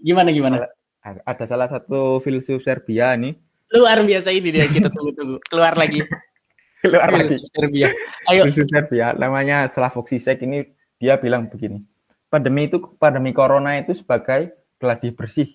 Gimana 0.00 0.30
gimana? 0.30 0.68
ada 1.00 1.44
salah 1.48 1.64
satu 1.64 2.20
filsuf 2.20 2.60
Serbia 2.60 3.16
nih 3.16 3.32
Luar 3.72 4.04
biasa 4.04 4.28
ini 4.28 4.52
dia 4.52 4.68
kita 4.68 4.92
tunggu-tunggu. 4.92 5.40
Keluar 5.48 5.72
lagi. 5.72 6.04
keluar 6.84 7.08
lagi 7.08 7.36
Virus 7.36 7.48
Serbia. 7.52 7.88
Ayo. 8.28 8.44
filsuf 8.48 8.68
Serbia 8.68 9.12
namanya 9.16 9.64
Slavoj 9.68 10.04
Zizek 10.08 10.44
ini 10.44 10.64
dia 11.00 11.16
bilang 11.16 11.48
begini 11.48 11.80
pandemi 12.28 12.68
itu 12.68 12.80
pandemi 12.96 13.32
corona 13.32 13.80
itu 13.80 13.92
sebagai 13.92 14.52
gladi 14.76 15.08
bersih 15.10 15.48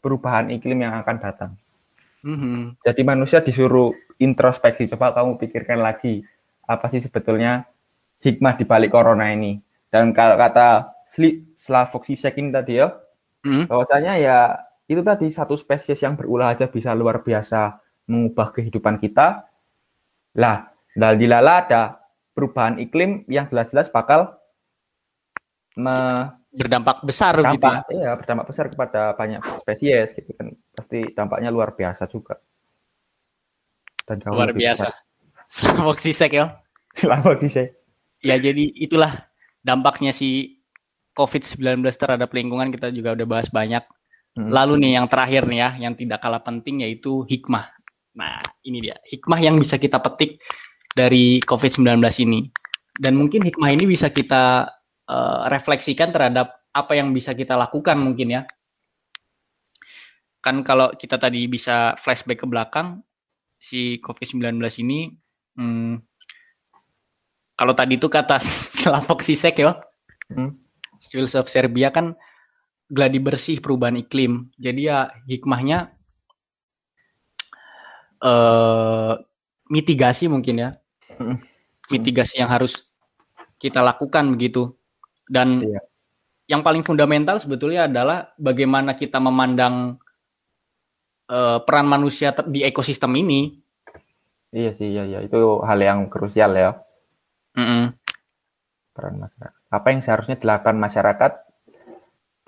perubahan 0.00 0.48
iklim 0.48 0.80
yang 0.80 0.96
akan 0.96 1.16
datang 1.20 1.52
Mhm. 2.24 2.80
jadi 2.82 3.02
manusia 3.04 3.38
disuruh 3.38 3.92
introspeksi 4.18 4.88
coba 4.90 5.12
kamu 5.14 5.38
pikirkan 5.38 5.78
lagi 5.78 6.24
apa 6.64 6.88
sih 6.88 6.98
sebetulnya 6.98 7.68
hikmah 8.26 8.58
di 8.58 8.66
balik 8.66 8.90
corona 8.90 9.30
ini 9.30 9.62
dan 9.86 10.10
kalau 10.10 10.34
kata 10.34 10.90
Slavoj 11.54 12.02
Zizek 12.02 12.34
ini 12.42 12.50
tadi 12.50 12.82
ya 12.82 12.90
Mhm. 13.46 13.70
bahwasanya 13.70 14.18
ya 14.18 14.38
itu 14.90 15.02
tadi 15.06 15.30
satu 15.30 15.54
spesies 15.54 16.02
yang 16.02 16.18
berulah 16.18 16.50
aja 16.50 16.66
bisa 16.66 16.90
luar 16.98 17.22
biasa 17.22 17.78
mengubah 18.10 18.54
kehidupan 18.54 18.98
kita. 19.02 19.46
Lah, 20.38 20.70
dilala 21.18 21.66
ada 21.66 21.82
perubahan 22.34 22.78
iklim 22.78 23.22
yang 23.30 23.46
jelas-jelas 23.50 23.90
bakal 23.90 24.34
Berdampak 26.56 27.04
besar 27.04 27.36
gitu 27.36 27.44
ya. 27.44 27.52
berdampak, 27.52 27.74
iya, 27.92 28.10
berdampak 28.16 28.46
besar 28.48 28.66
kepada 28.72 29.12
banyak 29.12 29.42
spesies 29.60 30.10
gitu 30.16 30.30
kan. 30.32 30.56
Pasti 30.72 31.04
dampaknya 31.12 31.52
luar 31.52 31.76
biasa 31.76 32.08
juga. 32.08 32.40
Dan 34.06 34.22
Luar 34.24 34.54
biasa. 34.56 34.88
Slavoj 35.52 35.98
Zizek 36.00 36.32
ya. 36.32 36.56
Selamat 36.96 37.44
saya. 37.52 37.85
Ya 38.24 38.40
jadi 38.40 38.72
itulah 38.76 39.28
dampaknya 39.60 40.14
si 40.14 40.60
COVID-19 41.16 41.80
terhadap 41.96 42.30
lingkungan 42.30 42.68
kita 42.70 42.92
juga 42.92 43.16
udah 43.16 43.26
bahas 43.26 43.48
banyak. 43.48 43.82
Hmm. 44.36 44.52
Lalu 44.52 44.84
nih 44.84 44.92
yang 45.00 45.06
terakhir 45.08 45.48
nih 45.48 45.58
ya, 45.58 45.70
yang 45.88 45.94
tidak 45.96 46.20
kalah 46.20 46.44
penting 46.44 46.84
yaitu 46.84 47.24
hikmah. 47.24 47.72
Nah, 48.16 48.40
ini 48.68 48.84
dia. 48.84 48.96
Hikmah 49.08 49.40
yang 49.40 49.56
bisa 49.56 49.80
kita 49.80 50.00
petik 50.00 50.40
dari 50.92 51.40
COVID-19 51.44 52.00
ini. 52.24 52.48
Dan 52.96 53.16
mungkin 53.16 53.44
hikmah 53.44 53.72
ini 53.72 53.84
bisa 53.88 54.12
kita 54.12 54.68
eh, 55.08 55.42
refleksikan 55.52 56.12
terhadap 56.12 56.68
apa 56.76 56.92
yang 56.92 57.16
bisa 57.16 57.32
kita 57.32 57.56
lakukan 57.56 57.96
mungkin 57.96 58.36
ya. 58.36 58.42
Kan 60.44 60.60
kalau 60.64 60.92
kita 60.92 61.16
tadi 61.16 61.48
bisa 61.48 61.96
flashback 61.96 62.44
ke 62.44 62.46
belakang, 62.48 63.00
si 63.56 63.98
COVID-19 64.04 64.60
ini, 64.84 65.10
hmm, 65.56 66.05
kalau 67.56 67.72
tadi 67.72 67.96
itu 67.96 68.06
kata 68.06 68.38
Slavoj 68.80 69.20
Zizek 69.24 69.64
ya, 69.64 69.80
Hmm. 70.26 70.58
Serbia 71.46 71.94
kan 71.94 72.18
gladi 72.90 73.18
bersih 73.22 73.62
perubahan 73.62 73.98
iklim. 73.98 74.50
Jadi 74.58 74.90
ya 74.90 75.10
hikmahnya 75.26 75.94
eh 78.22 79.12
mitigasi 79.70 80.26
mungkin 80.26 80.62
ya. 80.66 80.70
Mm. 81.18 81.38
Mitigasi 81.94 82.42
yang 82.42 82.50
harus 82.50 82.82
kita 83.62 83.82
lakukan 83.82 84.34
begitu. 84.34 84.74
Dan 85.26 85.62
Iya. 85.62 85.80
yang 86.46 86.62
paling 86.62 86.86
fundamental 86.86 87.38
sebetulnya 87.42 87.86
adalah 87.90 88.30
bagaimana 88.38 88.94
kita 88.98 89.18
memandang 89.18 89.98
eh, 91.26 91.58
peran 91.66 91.86
manusia 91.90 92.30
di 92.46 92.62
ekosistem 92.62 93.10
ini. 93.18 93.58
Iya 94.54 94.70
sih, 94.70 94.94
iya, 94.94 95.02
iya. 95.06 95.18
Itu 95.26 95.62
hal 95.66 95.78
yang 95.82 96.06
krusial 96.06 96.54
ya. 96.54 96.85
Mm-mm. 97.56 97.96
peran 98.96 99.16
masyarakat. 99.20 99.60
Apa 99.68 99.86
yang 99.92 100.00
seharusnya 100.00 100.36
dilakukan 100.40 100.76
masyarakat 100.76 101.32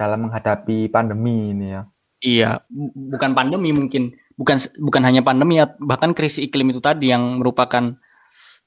dalam 0.00 0.28
menghadapi 0.28 0.88
pandemi 0.88 1.52
ini 1.52 1.66
ya? 1.76 1.82
Iya, 2.18 2.50
bu- 2.66 3.14
bukan 3.16 3.30
pandemi 3.36 3.70
mungkin, 3.70 4.16
bukan 4.34 4.56
bukan 4.80 5.02
hanya 5.04 5.20
pandemi 5.20 5.60
ya, 5.60 5.70
bahkan 5.76 6.16
krisis 6.16 6.44
iklim 6.44 6.72
itu 6.72 6.80
tadi 6.80 7.12
yang 7.12 7.40
merupakan 7.40 7.96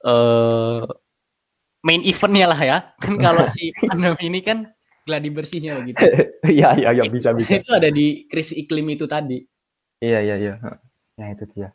eh 0.01 0.83
main 1.81 2.01
eventnya 2.05 2.45
lah 2.49 2.61
ya. 2.61 2.77
Kan 3.01 3.17
kalau 3.17 3.45
si 3.49 3.73
pandemi 3.89 4.29
ini 4.29 4.39
kan 4.45 4.69
gladi 5.05 5.29
bersihnya 5.33 5.81
gitu. 5.85 6.01
Iya, 6.41 6.73
iya, 6.73 6.89
iya, 6.89 7.05
bisa, 7.05 7.37
bisa. 7.37 7.61
itu 7.61 7.69
ada 7.69 7.89
di 7.93 8.25
krisis 8.25 8.57
iklim 8.57 8.97
itu 8.97 9.05
tadi. 9.05 9.45
Iya, 10.01 10.19
iya, 10.25 10.35
iya. 10.41 10.53
Ya 11.17 11.25
itu 11.29 11.45
dia. 11.53 11.69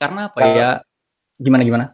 Karena 0.00 0.32
apa 0.32 0.40
ya? 0.40 0.70
Gimana 1.36 1.62
gimana? 1.64 1.84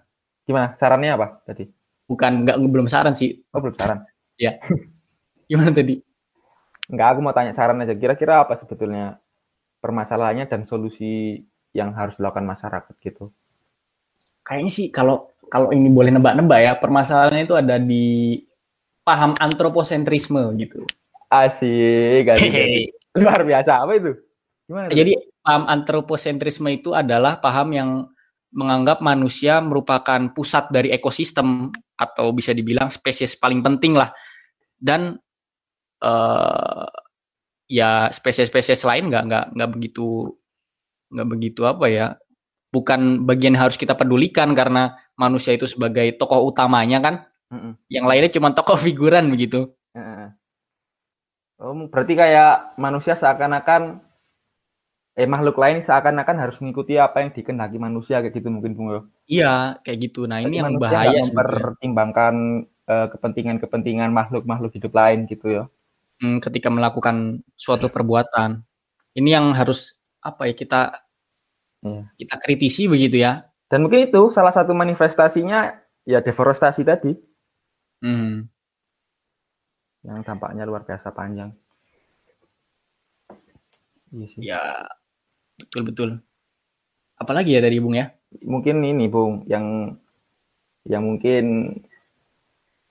Gimana? 0.47 0.79
Sarannya 0.79 1.19
apa 1.19 1.43
tadi? 1.43 1.67
Bukan 2.07 2.47
nggak 2.47 2.57
belum 2.63 2.87
saran 2.87 3.15
sih. 3.19 3.43
Oh, 3.51 3.61
belum 3.63 3.77
saran. 3.79 4.07
Gimana 5.51 5.71
tadi? 5.75 5.99
Enggak, 6.87 7.09
aku 7.15 7.21
mau 7.23 7.35
tanya 7.35 7.53
saran 7.55 7.83
aja. 7.83 7.95
Kira-kira 7.99 8.47
apa 8.47 8.55
sebetulnya 8.59 9.19
permasalahannya 9.83 10.47
dan 10.47 10.63
solusi 10.67 11.43
yang 11.75 11.93
harus 11.93 12.19
dilakukan 12.19 12.47
masyarakat 12.47 12.95
gitu? 13.03 13.31
Kayaknya 14.47 14.71
sih 14.71 14.87
kalau 14.95 15.35
kalau 15.51 15.71
ini 15.75 15.91
boleh 15.91 16.15
nebak-nebak 16.15 16.61
ya, 16.63 16.73
permasalahannya 16.79 17.47
itu 17.47 17.55
ada 17.59 17.77
di 17.79 18.39
paham 19.07 19.35
antroposentrisme 19.39 20.55
gitu. 20.59 20.83
Asik, 21.31 22.27
asik. 22.27 22.95
Luar 23.19 23.43
biasa. 23.43 23.83
Apa 23.83 23.93
itu? 23.99 24.13
Gimana? 24.67 24.91
Jadi 24.91 25.15
paham 25.43 25.67
antroposentrisme 25.71 26.67
itu 26.75 26.91
adalah 26.95 27.39
paham 27.39 27.71
yang 27.71 27.91
menganggap 28.57 29.05
manusia 29.05 29.61
merupakan 29.61 30.33
pusat 30.33 30.73
dari 30.73 30.89
ekosistem 30.91 31.69
atau 32.01 32.33
bisa 32.33 32.57
dibilang 32.57 32.89
spesies 32.89 33.37
paling 33.37 33.61
penting 33.61 33.93
lah. 33.93 34.11
Dan 34.77 35.21
eh 36.01 36.87
ya 37.67 38.09
spesies-spesies 38.15 38.87
lain 38.87 39.11
nggak 39.11 39.25
nggak 39.27 39.45
nggak 39.59 39.71
begitu 39.75 40.31
nggak 41.11 41.29
begitu 41.35 41.61
apa 41.67 41.87
ya 41.91 42.07
bukan 42.71 43.27
bagian 43.27 43.59
yang 43.59 43.67
harus 43.67 43.79
kita 43.79 43.99
pedulikan 43.99 44.55
karena 44.55 44.95
manusia 45.19 45.55
itu 45.59 45.67
sebagai 45.67 46.15
tokoh 46.15 46.47
utamanya 46.47 47.03
kan 47.03 47.15
Mm-mm. 47.51 47.75
yang 47.91 48.07
lainnya 48.07 48.31
cuma 48.31 48.55
tokoh 48.55 48.79
figuran 48.79 49.31
begitu. 49.31 49.71
Oh, 51.57 51.73
berarti 51.89 52.13
kayak 52.13 52.77
manusia 52.77 53.17
seakan-akan 53.17 54.05
eh 55.17 55.25
makhluk 55.25 55.57
lain 55.57 55.81
seakan-akan 55.81 56.37
harus 56.37 56.61
mengikuti 56.61 57.01
apa 57.01 57.25
yang 57.25 57.33
dikehendaki 57.33 57.81
manusia 57.81 58.21
kayak 58.21 58.37
gitu 58.37 58.53
mungkin 58.53 58.77
Bung. 58.77 59.09
Iya 59.25 59.81
kayak 59.81 59.99
gitu 60.13 60.29
nah 60.29 60.45
ini 60.45 60.61
Berarti 60.61 60.69
yang 60.69 60.77
bahaya 60.77 61.21
mempertimbangkan 61.25 62.35
eh, 62.87 63.07
kepentingan-kepentingan 63.17 64.11
makhluk-makhluk 64.13 64.77
hidup 64.77 64.93
lain 64.93 65.25
gitu 65.27 65.47
ya. 65.51 65.65
Hmm, 66.21 66.39
ketika 66.45 66.69
melakukan 66.69 67.41
suatu 67.57 67.89
perbuatan. 67.89 68.61
Ini 69.17 69.41
yang 69.41 69.57
harus 69.57 69.97
apa 70.21 70.47
ya 70.49 70.55
kita 70.55 70.81
Iya. 71.81 72.03
kita 72.21 72.35
kritisi 72.41 72.85
begitu 72.85 73.17
ya. 73.21 73.49
Dan 73.73 73.89
mungkin 73.89 74.05
itu 74.13 74.29
salah 74.33 74.53
satu 74.53 74.77
manifestasinya 74.77 75.81
ya 76.05 76.21
deforestasi 76.21 76.85
tadi 76.85 77.13
Hmm. 78.05 78.47
yang 80.05 80.21
dampaknya 80.23 80.69
luar 80.69 80.85
biasa 80.85 81.09
panjang. 81.11 81.51
Iya 84.13 84.27
sih. 84.31 84.41
Ya 84.45 84.61
betul 85.61 85.83
betul. 85.85 86.11
Apalagi 87.17 87.57
ya 87.57 87.61
dari 87.65 87.81
Bung 87.81 87.97
ya? 87.97 88.13
Mungkin 88.45 88.85
ini 88.85 89.09
Bung 89.09 89.49
yang 89.49 89.97
yang 90.87 91.03
mungkin 91.03 91.77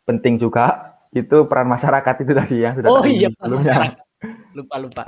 penting 0.05 0.37
juga 0.41 0.97
itu 1.15 1.47
peran 1.47 1.69
masyarakat 1.71 2.15
itu 2.27 2.31
tadi 2.35 2.55
yang 2.59 2.73
sudah 2.75 2.89
Oh 2.91 3.05
iya 3.07 3.31
sebelumnya. 3.31 3.95
Lupa 4.51 4.75
lupa. 4.81 5.03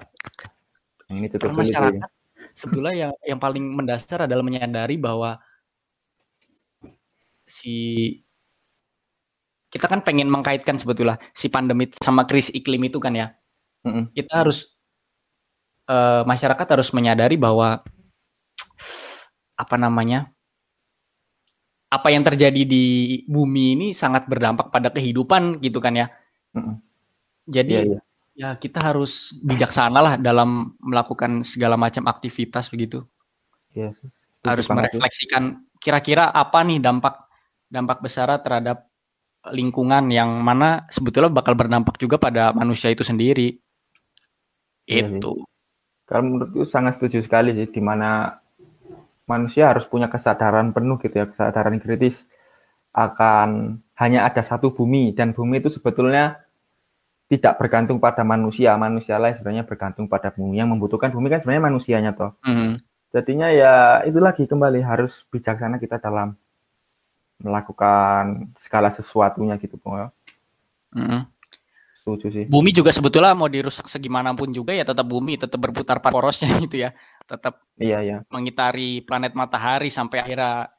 Yang 1.12 1.18
ini 1.18 1.28
Peran 1.34 1.42
dulu 1.42 1.64
sih. 1.66 1.74
masyarakat 1.74 2.10
sebetulnya 2.54 2.94
yang 2.96 3.12
yang 3.26 3.40
paling 3.42 3.64
mendasar 3.66 4.30
adalah 4.30 4.46
menyadari 4.46 4.96
bahwa 4.96 5.42
si 7.44 7.76
kita 9.68 9.88
kan 9.92 10.00
pengen 10.00 10.32
mengkaitkan 10.32 10.80
sebetulnya 10.80 11.20
si 11.36 11.52
pandemi 11.52 11.92
sama 12.00 12.24
krisis 12.24 12.56
iklim 12.56 12.88
itu 12.88 13.02
kan 13.04 13.14
ya. 13.18 13.28
Kita 13.88 14.44
harus 14.44 14.77
eh, 15.88 16.22
masyarakat 16.28 16.68
harus 16.68 16.90
menyadari 16.94 17.40
bahwa 17.40 17.82
apa 19.58 19.76
namanya? 19.80 20.30
apa 21.88 22.12
yang 22.12 22.24
terjadi 22.28 22.68
di 22.68 22.86
bumi 23.32 23.80
ini 23.80 23.88
sangat 23.96 24.28
berdampak 24.28 24.68
pada 24.76 24.92
kehidupan 24.92 25.64
gitu 25.64 25.80
kan 25.80 25.96
ya. 25.96 26.08
Mm-mm. 26.52 26.84
Jadi 27.48 27.74
Iya, 27.74 27.84
iya. 27.88 28.00
ya 28.36 28.50
kita 28.60 28.84
harus 28.84 29.32
bijaksana 29.40 30.00
lah 30.04 30.14
dalam 30.20 30.76
melakukan 30.84 31.48
segala 31.48 31.80
macam 31.80 32.04
aktivitas 32.12 32.68
begitu. 32.68 33.08
Iya, 33.72 33.96
setuju 33.96 34.48
harus 34.52 34.68
merefleksikan 34.68 35.44
kira-kira 35.80 36.28
apa 36.28 36.60
nih 36.68 36.84
dampak 36.84 37.24
dampak 37.72 38.04
besar 38.04 38.36
terhadap 38.44 38.88
lingkungan 39.56 40.12
yang 40.12 40.44
mana 40.44 40.84
sebetulnya 40.92 41.32
bakal 41.32 41.56
berdampak 41.56 41.96
juga 41.96 42.20
pada 42.20 42.52
manusia 42.52 42.92
itu 42.92 43.08
sendiri. 43.08 43.56
Iya 44.88 45.08
sih. 45.08 45.24
itu. 45.24 45.32
Kalau 46.08 46.24
menurutku 46.24 46.64
sangat 46.64 46.96
setuju 46.96 47.20
sekali 47.20 47.52
sih, 47.52 47.68
di 47.68 47.82
mana 47.84 48.40
manusia 49.28 49.68
harus 49.76 49.84
punya 49.84 50.08
kesadaran 50.08 50.72
penuh 50.72 50.96
gitu 51.04 51.20
ya, 51.20 51.28
kesadaran 51.28 51.84
kritis 51.84 52.24
akan 52.96 53.84
hanya 54.00 54.24
ada 54.24 54.40
satu 54.40 54.72
bumi 54.72 55.12
dan 55.12 55.36
bumi 55.36 55.60
itu 55.60 55.68
sebetulnya 55.68 56.48
tidak 57.28 57.60
bergantung 57.60 58.00
pada 58.00 58.24
manusia, 58.24 58.72
manusia 58.80 59.20
lain 59.20 59.36
sebenarnya 59.36 59.68
bergantung 59.68 60.08
pada 60.08 60.32
bumi. 60.32 60.64
Yang 60.64 60.80
membutuhkan 60.80 61.12
bumi 61.12 61.28
kan 61.28 61.44
sebenarnya 61.44 61.68
manusianya 61.68 62.12
toh. 62.16 62.32
Mhm. 62.48 62.80
Jadinya 63.12 63.48
ya 63.52 63.74
itu 64.08 64.20
lagi 64.24 64.48
kembali 64.48 64.80
harus 64.80 65.28
bijaksana 65.28 65.76
kita 65.76 66.00
dalam 66.00 66.40
melakukan 67.44 68.48
segala 68.58 68.88
sesuatunya 68.88 69.60
gitu, 69.60 69.76
Bung. 69.76 70.08
Mhm. 70.96 71.37
Setuju 72.08 72.28
sih. 72.32 72.44
Bumi 72.48 72.72
juga 72.72 72.96
sebetulnya 72.96 73.36
mau 73.36 73.52
dirusak 73.52 73.92
segimanapun 73.92 74.48
juga 74.50 74.72
ya 74.72 74.88
tetap 74.88 75.04
bumi 75.04 75.36
tetap 75.36 75.60
berputar 75.60 76.00
pada 76.00 76.16
porosnya 76.16 76.48
gitu 76.64 76.80
ya. 76.80 76.96
Tetap 77.28 77.60
Iya, 77.76 78.00
iya. 78.00 78.18
mengitari 78.32 79.04
planet 79.04 79.36
matahari 79.36 79.92
sampai 79.92 80.24
akhirnya 80.24 80.72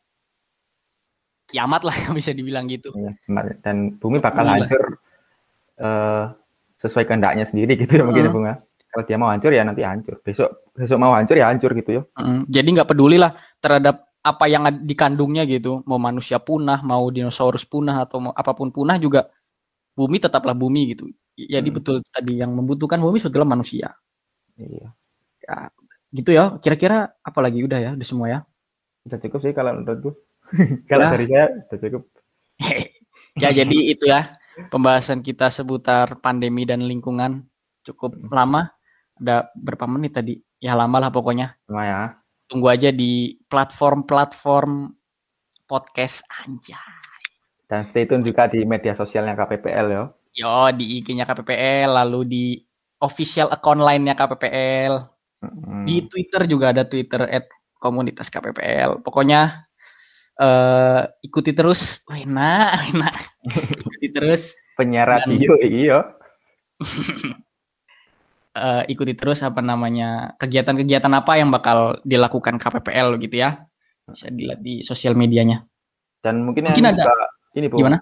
kiamat 1.45 1.85
lah 1.85 1.93
bisa 2.17 2.33
dibilang 2.33 2.65
gitu. 2.65 2.97
Iya, 2.97 3.13
benar. 3.29 3.45
Dan 3.61 4.01
bumi 4.01 4.19
bakal 4.19 4.45
Bumi 4.45 4.49
lah. 4.49 4.57
hancur 4.65 4.83
eh, 5.79 6.25
sesuai 6.79 7.05
kehendaknya 7.05 7.45
sendiri 7.45 7.77
gitu 7.77 7.93
ya 7.93 8.03
mungkin 8.03 8.25
ya 8.25 8.33
Mm. 8.33 8.37
bunga. 8.37 8.55
Kalau 8.89 9.05
dia 9.05 9.17
mau 9.21 9.29
hancur 9.29 9.53
ya 9.53 9.63
nanti 9.63 9.85
hancur. 9.85 10.17
Besok 10.25 10.73
besok 10.73 10.97
mau 10.97 11.13
hancur 11.13 11.37
ya 11.37 11.53
hancur 11.53 11.77
gitu 11.77 11.91
ya. 11.93 12.03
Jadi 12.49 12.69
nggak 12.73 12.89
peduli 12.89 13.21
lah 13.21 13.37
terhadap 13.61 14.01
apa 14.19 14.45
yang 14.49 14.65
dikandungnya 14.81 15.45
gitu. 15.45 15.85
Mau 15.85 16.01
manusia 16.01 16.41
punah, 16.41 16.81
mau 16.81 17.05
dinosaurus 17.13 17.69
punah 17.69 18.09
atau 18.09 18.25
mau 18.25 18.33
apa 18.33 18.57
pun 18.57 18.73
punah 18.73 18.97
juga 18.97 19.29
bumi 19.99 20.23
tetaplah 20.23 20.55
bumi 20.55 20.95
gitu. 20.95 21.11
Jadi 21.35 21.69
Hmm. 21.71 21.77
betul 21.83 21.97
tadi 22.07 22.39
yang 22.39 22.55
membutuhkan 22.55 23.03
bumi 23.03 23.19
sebetulnya 23.19 23.59
manusia. 23.59 23.89
Iya. 24.55 24.95
Gitu 26.15 26.31
ya. 26.31 26.55
Kira-kira 26.63 27.11
apa 27.19 27.39
lagi 27.43 27.67
udah 27.67 27.79
ya, 27.83 27.91
udah 27.99 28.07
semua 28.07 28.27
ya. 28.31 28.39
Udah 29.11 29.19
cukup 29.19 29.41
sih 29.43 29.51
kalau 29.51 29.75
menurutku. 29.75 30.15
kalau 30.91 31.05
Ya. 31.05 31.13
dari 31.19 31.27
saya 31.27 31.47
udah 31.67 31.79
cukup. 31.91 32.03
ya 33.43 33.51
jadi 33.51 33.79
itu 33.91 34.05
ya 34.07 34.35
pembahasan 34.71 35.23
kita 35.23 35.51
seputar 35.51 36.19
pandemi 36.23 36.63
dan 36.63 36.87
lingkungan 36.87 37.43
cukup 37.83 38.15
lama. 38.31 38.71
Ada 39.19 39.51
berapa 39.59 39.91
menit 39.91 40.15
tadi? 40.15 40.39
Ya 40.63 40.79
lama 40.79 41.03
lah 41.03 41.11
pokoknya. 41.11 41.59
Cuma 41.67 41.83
ya. 41.83 42.01
Tunggu 42.47 42.71
aja 42.71 42.89
di 42.95 43.35
platform-platform 43.51 44.95
podcast 45.69 46.23
aja. 46.47 46.79
Dan 47.69 47.85
stay 47.85 48.09
tune 48.09 48.25
juga 48.25 48.49
di 48.49 48.65
media 48.65 48.97
sosialnya 48.97 49.37
KPPL 49.37 49.87
ya. 49.93 50.05
Yo, 50.33 50.73
di 50.73 50.99
IG-nya 50.99 51.29
KPPL, 51.29 51.93
lalu 51.93 52.21
di 52.25 52.45
official 53.05 53.53
account 53.53 53.85
lainnya 53.85 54.17
KPPL. 54.17 55.05
Mm. 55.45 55.85
Di 55.85 55.97
Twitter 56.09 56.49
juga 56.49 56.73
ada 56.73 56.89
Twitter 56.89 57.29
at 57.29 57.45
komunitas 57.77 58.33
KPPL. 58.33 59.05
Pokoknya 59.05 59.69
eh 60.41 61.03
ikuti 61.21 61.53
terus. 61.53 62.01
Enak, 62.09 62.79
enak. 62.97 63.15
ikuti 63.53 64.07
terus, 64.17 64.57
penyiar 64.79 65.07
radio 65.11 65.53
iya. 65.61 66.01
eh, 68.57 68.83
ikuti 68.89 69.13
terus 69.19 69.43
apa 69.43 69.61
namanya 69.61 70.39
kegiatan-kegiatan 70.39 71.13
apa 71.13 71.33
yang 71.37 71.51
bakal 71.53 72.01
dilakukan 72.07 72.57
KPPL 72.57 73.21
gitu 73.21 73.37
ya. 73.45 73.61
Bisa 74.09 74.33
dilihat 74.33 74.65
di 74.65 74.81
sosial 74.81 75.13
medianya. 75.13 75.69
Dan 76.25 76.49
mungkin, 76.49 76.65
Mungkin 76.67 76.83
yang 76.89 76.97
ada- 76.97 77.05
juga 77.05 77.38
ini 77.59 77.69
Bu. 77.69 77.83
Gimana? 77.83 77.99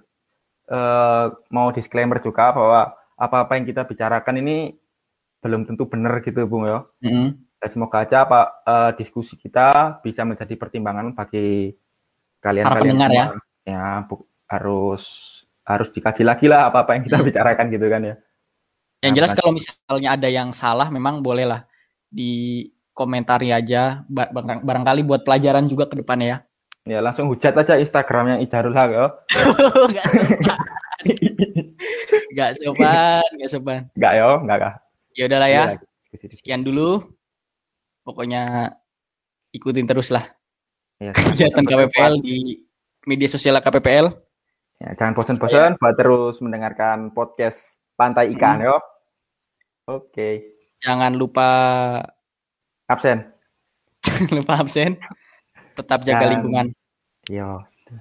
eh, 0.67 1.27
mau 1.55 1.71
disclaimer 1.71 2.19
juga 2.19 2.51
bahwa 2.51 2.81
apa-apa 3.15 3.55
yang 3.55 3.65
kita 3.65 3.87
bicarakan 3.87 4.43
ini 4.43 4.75
belum 5.39 5.63
tentu 5.63 5.87
benar 5.87 6.19
gitu 6.21 6.43
Bung 6.45 6.67
ya. 6.67 6.83
Mm-mm. 7.01 7.39
Dan 7.57 7.69
semoga 7.71 8.03
aja 8.03 8.27
apa 8.27 8.41
eh, 8.67 8.91
diskusi 8.99 9.39
kita 9.39 9.99
bisa 10.03 10.27
menjadi 10.27 10.53
pertimbangan 10.59 11.15
bagi 11.15 11.71
kalian 12.43 12.67
Para 12.67 12.75
kalian 12.79 12.83
pendengar 12.99 13.11
ya. 13.11 13.27
Ya, 13.67 13.87
bu- 14.07 14.27
harus 14.47 15.05
harus 15.67 15.91
dikaji 15.91 16.23
lagi 16.23 16.47
lah 16.47 16.71
apa-apa 16.71 16.95
yang 16.95 17.03
kita 17.07 17.19
Hmm. 17.19 17.27
bicarakan 17.27 17.67
gitu 17.71 17.87
kan 17.91 18.03
ya. 18.03 18.15
Yang 19.03 19.15
jelas 19.19 19.31
Nah, 19.35 19.39
kalau 19.39 19.53
misalnya 19.55 20.09
ada 20.15 20.29
yang 20.31 20.51
salah 20.55 20.89
memang 20.91 21.23
bolehlah 21.23 21.67
di 22.07 22.63
komentari 22.91 23.51
aja 23.51 24.07
Ba- 24.07 24.31
barang- 24.31 24.63
barangkali 24.63 25.03
buat 25.03 25.23
pelajaran 25.27 25.67
juga 25.67 25.87
ke 25.91 25.99
depannya 25.99 26.27
ya. 26.27 26.39
Ya 26.87 27.03
langsung 27.03 27.27
hujat 27.27 27.51
aja 27.53 27.75
Instagramnya 27.77 28.39
Ijarul 28.39 28.71
Haq 28.73 28.91
ya. 28.91 29.07
Gak 29.91 30.07
sopan. 30.07 30.59
Gak 32.33 32.51
sopan, 32.57 33.31
gak 33.37 33.51
sopan. 33.51 33.81
Enggak 33.95 34.13
ya, 34.15 34.29
enggak 34.39 34.59
kah? 34.59 34.75
Ya 35.13 35.25
udahlah 35.27 35.49
ya. 35.49 35.65
Iya, 35.67 35.77
diskusi 36.05 36.25
di- 36.29 36.37
Sekian 36.37 36.63
dulu. 36.63 37.03
Pokoknya 38.03 38.71
ikutin 39.51 39.83
terus 39.85 40.15
lah 40.15 40.31
Ya, 41.03 41.11
kegiatan 41.11 41.61
KPPL 41.61 42.23
di 42.23 42.63
media 43.05 43.27
sosial 43.27 43.59
KPPL. 43.59 44.15
Ya, 44.79 44.93
jangan 44.95 45.13
bosan-bosan 45.13 45.77
buat 45.77 45.97
terus 45.97 46.39
mendengarkan 46.39 47.11
podcast 47.11 47.77
Pantai 47.95 48.31
Ikan 48.31 48.61
Hmm. 48.61 48.67
yo. 48.71 48.77
Oke. 49.87 50.55
Jangan 50.79 51.17
lupa 51.17 51.49
Absen. 52.87 53.27
jangan 54.07 54.31
lupa 54.37 54.55
absen. 54.57 54.95
Tetap 55.77 56.01
jaga 56.09 56.25
Dan- 56.25 56.33
lingkungan. 56.41 56.67
Yo. 57.29 57.61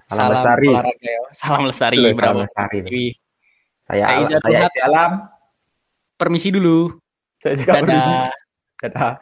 Salam, 0.10 0.34
lestari. 0.34 0.70
olahraga 0.74 1.06
ya. 1.06 1.22
Salam 1.30 1.62
lestari, 1.70 1.98
bravo. 2.18 2.18
salam 2.18 2.38
lestari. 2.42 3.14
Saya 3.86 4.02
Saya 4.02 4.18
Izar 4.26 4.40
saya 4.42 4.50
Tuhak. 4.50 4.66
Esti 4.66 4.80
Alam. 4.82 5.12
Permisi 6.18 6.50
dulu. 6.50 6.78
Saya 7.38 7.54
juga 7.54 7.72
permisi. 7.78 8.10
Dadah. 8.10 8.32
Dadah. 8.82 9.14